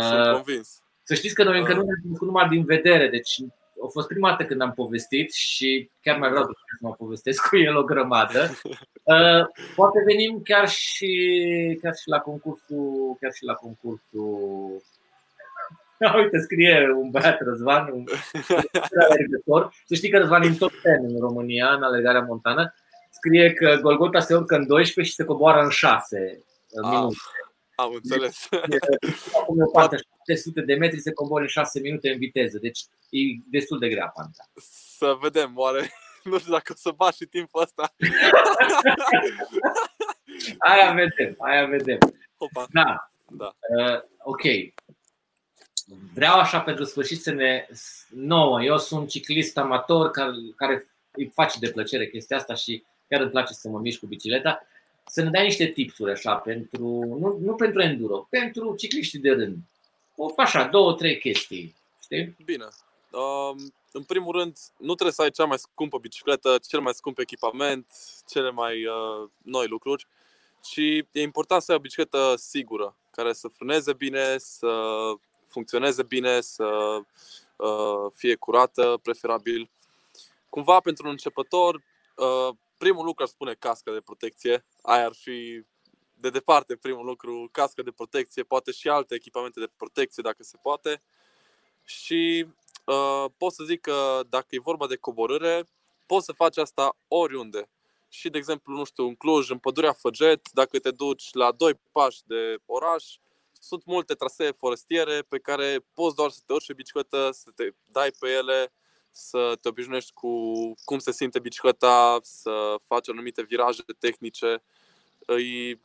[0.01, 0.83] Sunt uh, convins.
[1.03, 3.37] Să știți că noi încă nu ne-am numai din vedere, deci
[3.85, 7.57] a fost prima dată când am povestit și chiar mai vreau să mă povestesc cu
[7.57, 8.51] el o grămadă.
[9.03, 14.83] Uh, poate venim chiar și, chiar și la concursul, chiar și la concursul
[16.17, 18.05] Uite, scrie un băiat Răzvan, un
[19.11, 19.73] alergător.
[19.85, 22.75] Să știi că Răzvan e în top 10 în România, în alergarea montană
[23.11, 26.45] scrie că Golgota se urcă în 12 și se coboară în 6
[26.83, 27.17] ah, minute.
[27.75, 28.49] Am înțeles.
[29.41, 29.97] Acum o parte
[30.27, 32.81] 700 de metri se coboară în 6 minute în viteză, deci
[33.11, 33.19] e
[33.51, 34.51] destul de grea panta.
[34.97, 35.91] Să vedem, oare
[36.31, 37.89] nu știu dacă o să bat și timpul ăsta.
[40.71, 41.99] aia vedem, aia vedem.
[42.37, 42.67] Opa.
[42.71, 43.11] Da.
[43.29, 43.55] da.
[43.79, 44.43] Uh, ok.
[46.15, 47.67] Vreau așa pentru sfârșit să ne
[48.09, 48.63] nouă.
[48.63, 53.31] Eu sunt ciclist amator care, care îi face de plăcere chestia asta și chiar îmi
[53.31, 54.67] place să mă mișc cu bicicleta,
[55.07, 56.85] să ne dai niște tipsuri așa, pentru,
[57.21, 59.57] nu, nu pentru enduro, pentru cicliștii de rând.
[60.17, 61.75] O, așa, două, trei chestii.
[62.03, 62.37] Știi?
[62.45, 62.65] Bine.
[63.11, 67.19] Um, în primul rând, nu trebuie să ai cea mai scumpă bicicletă, cel mai scump
[67.19, 67.87] echipament,
[68.29, 70.07] cele mai uh, noi lucruri,
[70.63, 74.71] ci e important să ai o bicicletă sigură, care să frâneze bine, să
[75.47, 76.99] funcționeze bine, să
[77.57, 79.71] uh, fie curată, preferabil.
[80.49, 81.83] Cumva, pentru un începător,
[82.17, 84.65] uh, primul lucru ar spune cască de protecție.
[84.83, 85.65] Aia ar fi
[86.15, 90.57] de departe primul lucru, cască de protecție, poate și alte echipamente de protecție dacă se
[90.63, 91.03] poate.
[91.85, 92.47] Și
[92.85, 95.65] uh, pot să zic că dacă e vorba de coborâre,
[96.07, 97.71] poți să faci asta oriunde.
[98.09, 101.75] Și, de exemplu, nu știu, în Cluj, în pădurea Făget, dacă te duci la doi
[101.93, 103.05] pași de oraș,
[103.53, 107.71] sunt multe trasee forestiere pe care poți doar să te urci pe bicicletă, să te
[107.87, 108.73] dai pe ele
[109.11, 110.31] să te obișnuiești cu
[110.85, 114.63] cum se simte bicicleta, să faci anumite viraje tehnice.
[115.27, 115.79] E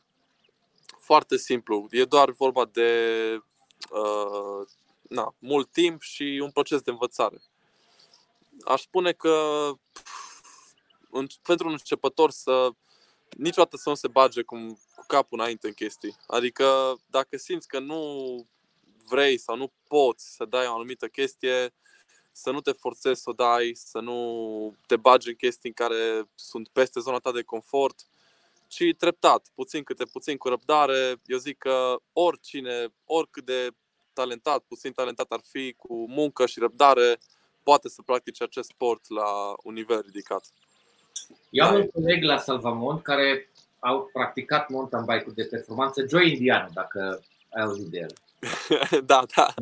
[0.98, 1.86] foarte simplu.
[1.90, 2.90] E doar vorba de
[3.90, 4.66] uh,
[5.02, 7.42] na, mult timp și un proces de învățare.
[8.64, 9.70] Aș spune că
[11.10, 12.70] în, pentru un începător să
[13.36, 14.56] niciodată să nu se bage cu,
[14.94, 16.16] cu capul înainte în chestii.
[16.26, 18.46] Adică dacă simți că nu
[19.08, 21.74] vrei sau nu poți să dai o anumită chestie,
[22.36, 24.18] să nu te forțezi să o dai, să nu
[24.86, 28.06] te bagi în chestii în care sunt peste zona ta de confort,
[28.66, 31.20] ci treptat, puțin câte puțin cu răbdare.
[31.26, 33.68] Eu zic că oricine, oricât de
[34.12, 37.18] talentat, puțin talentat ar fi, cu muncă și răbdare,
[37.62, 40.44] poate să practice acest sport la un nivel ridicat.
[41.50, 46.70] Eu am un coleg la Salvamont care au practicat mountain bike-uri de performanță, Joe Indian,
[46.74, 48.12] dacă ai auzit de el.
[49.10, 49.54] da, da.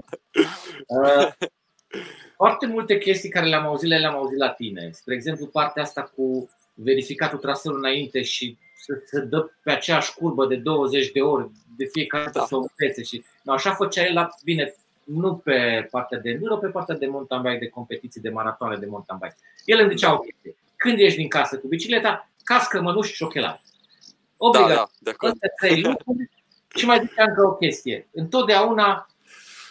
[2.37, 4.91] Uh, foarte multe chestii care le-am auzit, le-am auzit la tine.
[4.93, 10.47] Spre exemplu, partea asta cu verificatul traseului înainte și să se dă pe aceeași curbă
[10.47, 12.45] de 20 de ori de fiecare dată da.
[12.45, 13.03] să o învețe.
[13.03, 14.75] Și, no, așa făcea el la, bine,
[15.05, 18.87] nu pe partea de enduro, pe partea de mountain bike, de competiții, de maratoane de
[18.87, 19.37] mountain bike.
[19.65, 20.57] El îmi zicea o chestie.
[20.77, 23.63] Când ești din casă cu bicicleta, cască, mănuși și ochelari.
[24.37, 24.91] Obligat.
[24.99, 26.31] Da, da, Astea trei lucruri.
[26.77, 28.09] Și mai ziceam încă o chestie.
[28.13, 29.07] Întotdeauna,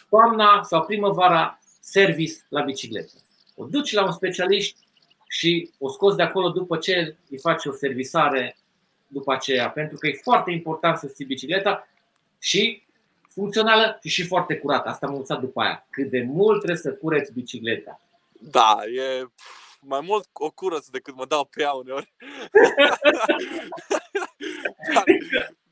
[0.10, 3.12] toamna sau primăvara, service la bicicletă.
[3.56, 4.78] O duci la un specialist
[5.28, 8.58] și o scoți de acolo după ce îi faci o servisare
[9.08, 11.88] după aceea, pentru că e foarte important să ții bicicleta
[12.40, 12.84] și
[13.30, 14.90] funcțională și foarte curată.
[14.90, 15.88] Asta am învățat după aia.
[15.90, 18.02] Cât de mult trebuie să cureți bicicleta.
[18.32, 19.28] Da, e
[19.80, 22.14] mai mult o curăț decât mă dau pe ea uneori.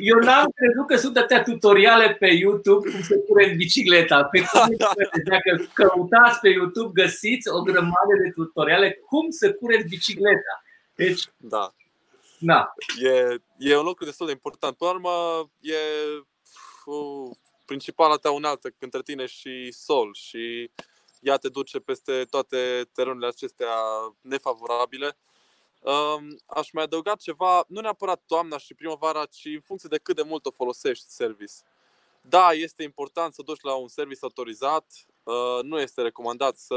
[0.00, 4.24] Eu n-am crezut că sunt atâtea tutoriale pe YouTube cum să cureți bicicleta.
[4.24, 4.76] Pe cum
[5.32, 10.62] dacă căutați pe YouTube, găsiți o grămadă de tutoriale cum să cureți bicicleta.
[10.94, 11.74] Deci, da.
[12.38, 12.74] Da.
[13.02, 14.76] E, e un lucru destul de important.
[14.76, 15.74] Până la urmă, e
[16.84, 20.70] uh, principala ta unealtă între tine și sol și
[21.20, 23.74] ea te duce peste toate terenurile acestea
[24.20, 25.16] nefavorabile.
[25.80, 30.16] Um, aș mai adăuga ceva, nu neapărat toamna și primăvara, ci în funcție de cât
[30.16, 31.54] de mult o folosești service.
[32.20, 36.74] Da, este important să duci la un service autorizat, uh, nu este recomandat să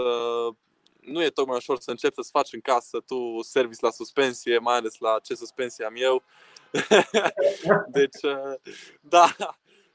[1.02, 4.76] nu e tocmai ușor să începi să-ți faci în casă tu service la suspensie, mai
[4.76, 6.24] ales la ce suspensie am eu.
[7.98, 8.72] deci, uh,
[9.02, 9.36] da.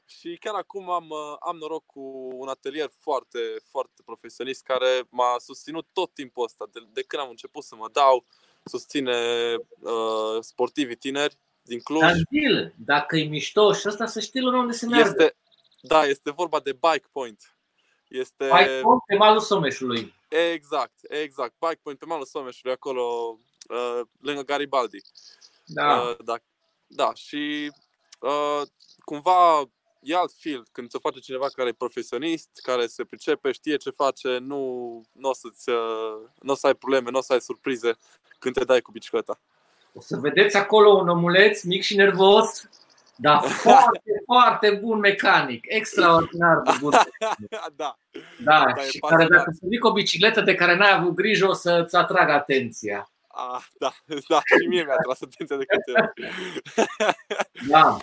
[0.05, 3.39] Și chiar acum am, uh, am noroc cu un atelier foarte,
[3.69, 7.89] foarte profesionist care m-a susținut tot timpul ăsta, de, de când am început să mă
[7.91, 8.25] dau,
[8.67, 9.17] susține
[9.79, 12.01] uh, sportivii tineri din Cluj.
[12.01, 15.09] Dar deal, dacă e mișto și ăsta să știi unde se merge.
[15.09, 15.35] Este,
[15.81, 17.57] da, este vorba de Bike Point.
[18.07, 18.49] Este...
[18.57, 20.13] Bike Point pe malul Someșului.
[20.53, 21.53] Exact, exact.
[21.59, 23.37] Bike Point pe malul Someșului, acolo,
[23.69, 25.01] uh, lângă Garibaldi.
[25.65, 26.01] Da.
[26.01, 26.37] Uh, da,
[26.87, 27.71] da, și
[28.19, 28.61] uh,
[28.99, 29.69] cumva
[30.01, 33.89] e alt feel când ți-o face cineva care e profesionist, care se pricepe, știe ce
[33.89, 37.41] face, nu, nu, o, să-ți, uh, nu o să ai probleme, nu o să ai
[37.41, 37.97] surprize
[38.39, 39.39] când te dai cu bicicleta.
[39.93, 42.69] O să vedeți acolo un omuleț mic și nervos,
[43.15, 46.91] dar foarte, foarte bun mecanic, extraordinar de bun.
[47.75, 47.97] da.
[48.43, 51.47] Da, da și care dacă să vii cu o bicicletă de care n-ai avut grijă,
[51.47, 53.11] o să-ți atragă atenția.
[53.27, 53.93] Ah, da,
[54.29, 56.13] da, și mie mi-a tras atenția de câte ori.
[57.69, 57.97] da.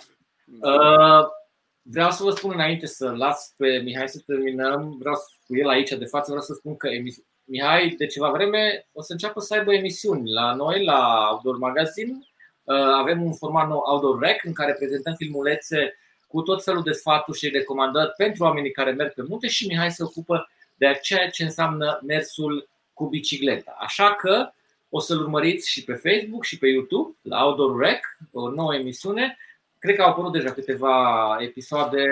[0.45, 0.69] da.
[0.69, 1.27] Uh,
[1.81, 5.69] vreau să vă spun înainte să las pe Mihai să terminăm, vreau să, cu el
[5.69, 6.87] aici de față, vreau să spun că
[7.45, 12.17] Mihai de ceva vreme o să înceapă să aibă emisiuni la noi, la Outdoor Magazine.
[12.63, 16.91] Uh, avem un format nou Outdoor Rec în care prezentăm filmulețe cu tot felul de
[16.91, 21.29] sfaturi și recomandări pentru oamenii care merg pe munte și Mihai se ocupă de ceea
[21.29, 23.75] ce înseamnă mersul cu bicicleta.
[23.79, 24.49] Așa că
[24.89, 27.99] o să-l urmăriți și pe Facebook și pe YouTube la Outdoor Rec,
[28.31, 29.37] o nouă emisiune.
[29.79, 32.03] Cred că au apărut deja câteva episoade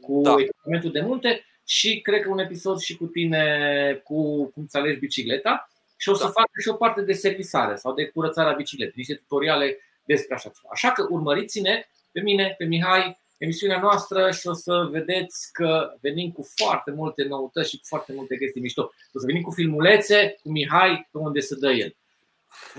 [0.00, 0.34] cu da.
[0.38, 4.98] echipamentul de munte și cred că un episod și cu tine cu cum să alegi
[4.98, 6.30] bicicleta și o să da.
[6.30, 10.68] fac și o parte de servisare sau de curățarea bicicletei, niște tutoriale despre așa ceva.
[10.72, 16.32] Așa că urmăriți-ne pe mine, pe Mihai, emisiunea noastră și o să vedeți că venim
[16.32, 18.82] cu foarte multe noutăți și cu foarte multe chestii mișto.
[19.12, 21.96] O să venim cu filmulețe cu Mihai pe unde se dă el.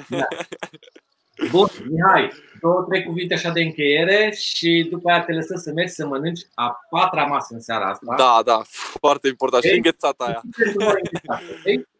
[0.10, 0.28] Da.
[1.52, 2.32] Bun, Mihai,
[2.62, 6.42] două, trei cuvinte așa de încheiere și după aia te lăsăm să mergi să mănânci
[6.54, 8.16] a patra masă în seara asta.
[8.18, 8.62] Da, da,
[9.00, 9.64] foarte important.
[9.64, 9.70] Ei?
[9.70, 10.42] Și înghețata aia.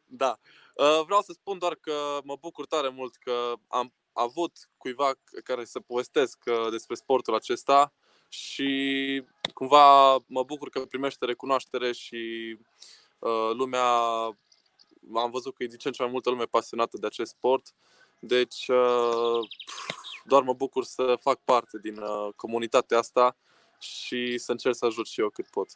[0.06, 0.40] da.
[0.76, 5.12] Uh, vreau să spun doar că mă bucur tare mult că am avut cuiva
[5.44, 7.94] care să povestesc uh, despre sportul acesta
[8.30, 9.24] și
[9.54, 12.58] cumva mă bucur că primește recunoaștere și
[13.20, 13.86] uh, lumea
[15.14, 17.74] am văzut că e din ce în ce mai multă lume pasionată de acest sport
[18.28, 19.48] deci uh,
[20.24, 23.36] doar mă bucur să fac parte din uh, comunitatea asta
[23.80, 25.68] și să încerc să ajut și eu cât pot.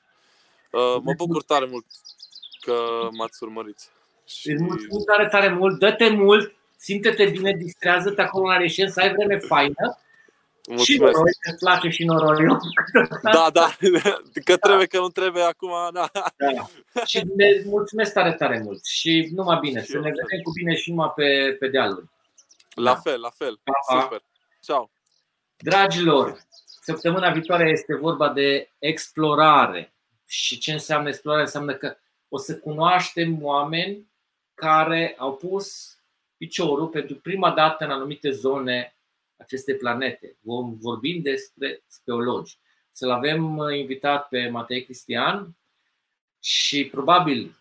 [0.71, 1.85] Uh, mă bucur tare mult
[2.59, 3.79] că m-ați urmărit.
[4.25, 4.51] Și...
[4.51, 9.13] Îți mulțumim tare, tare mult, dă-te mult, simte-te bine, distrează-te acolo la reșen, să ai
[9.13, 9.99] vreme faină.
[10.69, 10.91] Mulțumesc.
[10.91, 12.59] Și noroi, îți place și noroiul.
[13.21, 13.69] Da, da,
[14.45, 16.09] că trebuie, că nu trebuie acum, da.
[16.37, 17.03] da.
[17.05, 20.75] Și ne mulțumesc tare, tare mult și numai bine, și să ne vedem cu bine
[20.75, 22.05] și numai pe, pe dealuri.
[22.79, 22.99] La da.
[22.99, 23.59] fel, la fel.
[23.63, 24.21] Pa, Super.
[24.61, 24.91] Ciao.
[25.57, 26.39] Dragilor,
[26.81, 29.93] săptămâna viitoare este vorba de explorare.
[30.25, 31.43] Și ce înseamnă explorare?
[31.43, 31.97] Înseamnă că
[32.29, 34.11] o să cunoaștem oameni
[34.53, 35.97] care au pus
[36.37, 38.97] piciorul pentru prima dată în anumite zone
[39.37, 40.37] aceste planete.
[40.41, 42.57] Vom vorbi despre speologi.
[42.91, 45.57] Să-l avem uh, invitat pe Matei Cristian
[46.39, 47.55] și probabil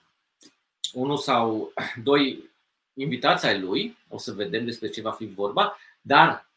[0.93, 2.51] unul sau doi
[2.99, 6.51] invitați ai lui, o să vedem despre ce va fi vorba, dar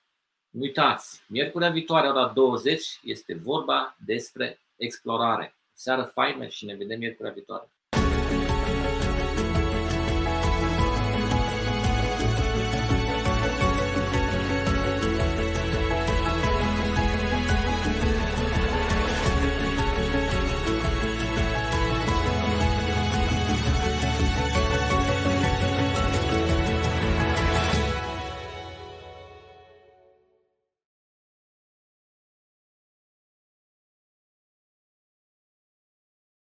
[0.50, 5.56] nu uitați, miercurea viitoare, ora 20, este vorba despre explorare.
[5.74, 7.70] Seară faină și ne vedem miercurea viitoare.